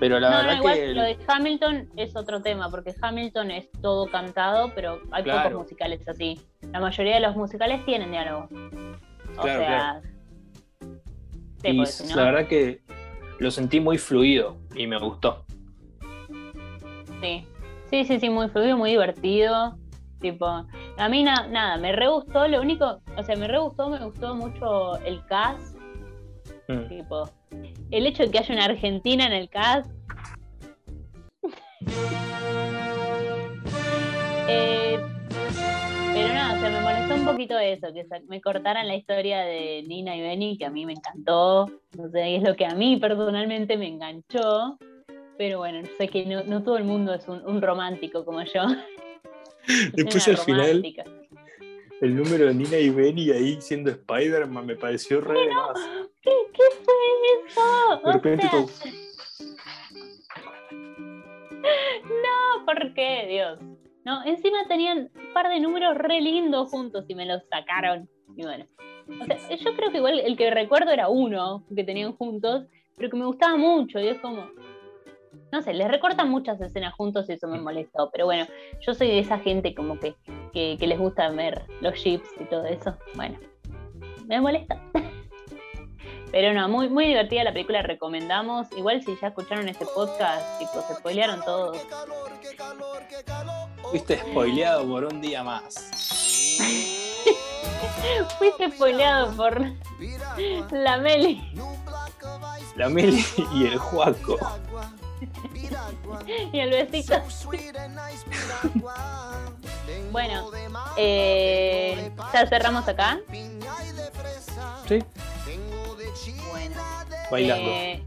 [0.00, 3.52] Pero la no, no, verdad igual que lo de Hamilton es otro tema, porque Hamilton
[3.52, 5.50] es todo cantado, pero hay Claro.
[5.50, 6.40] pocos musicales así.
[6.72, 8.48] La mayoría de los musicales tienen diálogo.
[9.38, 10.00] O Claro, sea,
[11.62, 12.80] sí, y no- la verdad que
[13.38, 15.44] lo sentí muy fluido y me gustó.
[17.20, 17.44] Sí,
[17.90, 19.76] sí, sí, sí, muy fluido, muy divertido.
[20.20, 23.88] Tipo, a mí na- nada, me re gustó, lo único, o sea, me re gustó,
[23.88, 25.76] me gustó mucho el cast,
[26.66, 26.88] Mm.
[26.88, 27.30] tipo,
[27.92, 29.90] el hecho de que haya una Argentina en el cast.
[34.50, 34.98] Eh,
[36.18, 39.84] pero nada, o sea, me molestó un poquito eso, que me cortaran la historia de
[39.86, 41.66] Nina y Benny, que a mí me encantó,
[41.96, 44.78] no sé, es lo que a mí personalmente me enganchó,
[45.36, 48.62] pero bueno, sé que no, no todo el mundo es un, un romántico como yo.
[49.92, 50.82] Después al final,
[52.00, 55.38] el número de Nina y Benny ahí siendo Spider-Man me pareció re.
[56.20, 56.94] ¿Qué, qué fue
[57.46, 57.60] eso?
[58.02, 58.66] De O repente sea, como,
[62.08, 63.77] No, ¿por qué, Dios?
[64.08, 68.08] No, encima tenían un par de números re lindos juntos y me los sacaron.
[68.38, 68.64] Y bueno.
[69.20, 72.64] O sea, yo creo que igual el que recuerdo era uno que tenían juntos,
[72.96, 74.00] pero que me gustaba mucho.
[74.00, 74.48] Y es como.
[75.52, 78.08] No sé, les recortan muchas escenas juntos y eso me molestó.
[78.10, 78.46] Pero bueno,
[78.80, 80.14] yo soy de esa gente como que,
[80.54, 82.96] que, que les gusta ver los chips y todo eso.
[83.14, 83.38] Bueno,
[84.26, 84.80] me molesta.
[86.30, 88.68] Pero no, muy, muy divertida la película, recomendamos.
[88.76, 91.78] Igual si ya escucharon este podcast, tipo, se spoilearon todos.
[93.90, 95.74] fuiste spoileado por un día más.
[98.38, 99.60] Fuiste spoileado por
[100.70, 101.52] la Meli
[102.76, 103.24] La Meli
[103.54, 104.38] y el Juaco.
[106.52, 107.14] y el besito.
[110.10, 110.50] Bueno,
[110.96, 113.18] eh, ya cerramos acá.
[114.88, 115.04] Sí,
[116.50, 116.80] Bueno,
[117.30, 117.70] bailando.
[117.70, 118.04] eh,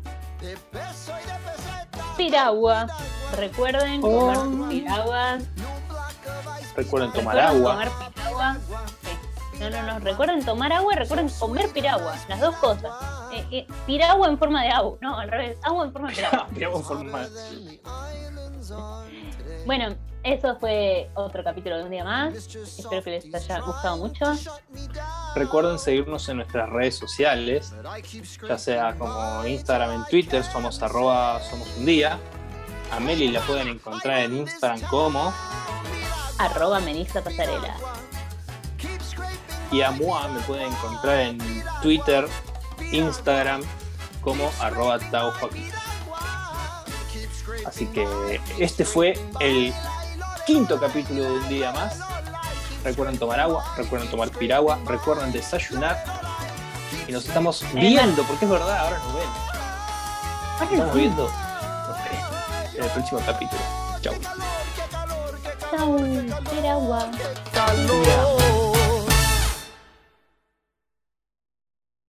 [2.17, 2.87] piragua.
[3.37, 4.33] Recuerden Oh.
[4.33, 5.43] tomar piraguas.
[6.75, 8.11] Recuerden tomar Recuerden agua.
[8.13, 8.57] piragua.
[9.01, 9.59] Sí.
[9.59, 9.99] No, no, no.
[9.99, 12.15] Recuerden tomar agua y recuerden comer piragua.
[12.27, 12.91] Las dos cosas.
[13.33, 14.97] Eh, eh, piragua en forma de agua.
[15.01, 15.57] No, al revés.
[15.63, 16.47] Agua en forma de piragua.
[16.53, 17.27] Piragua en forma-
[19.65, 22.35] Bueno, eso fue otro capítulo de un día más.
[22.35, 24.25] Espero que les haya gustado mucho.
[25.35, 27.73] Recuerden seguirnos en nuestras redes sociales,
[28.47, 32.19] ya sea como Instagram, en Twitter, somos arroba somos un día.
[32.91, 35.33] A Meli la pueden encontrar en Instagram como
[36.37, 37.75] Arroba Melissa Pasarela.
[39.71, 41.37] y a Mua me pueden encontrar en
[41.81, 42.27] Twitter,
[42.91, 43.61] Instagram
[44.21, 44.99] como arroba.
[47.65, 49.73] Así que este fue el
[50.51, 51.97] quinto capítulo de un día más.
[52.83, 56.03] Recuerden tomar agua, recuerden tomar piragua, recuerden desayunar.
[57.07, 59.37] Y nos estamos viendo, porque es verdad, ahora nos vemos.
[60.59, 63.61] Nos estamos viendo nos vemos en el próximo capítulo.
[64.01, 64.13] Chau.
[65.71, 65.97] Chau,
[66.51, 67.09] piragua.
[67.53, 68.50] calor.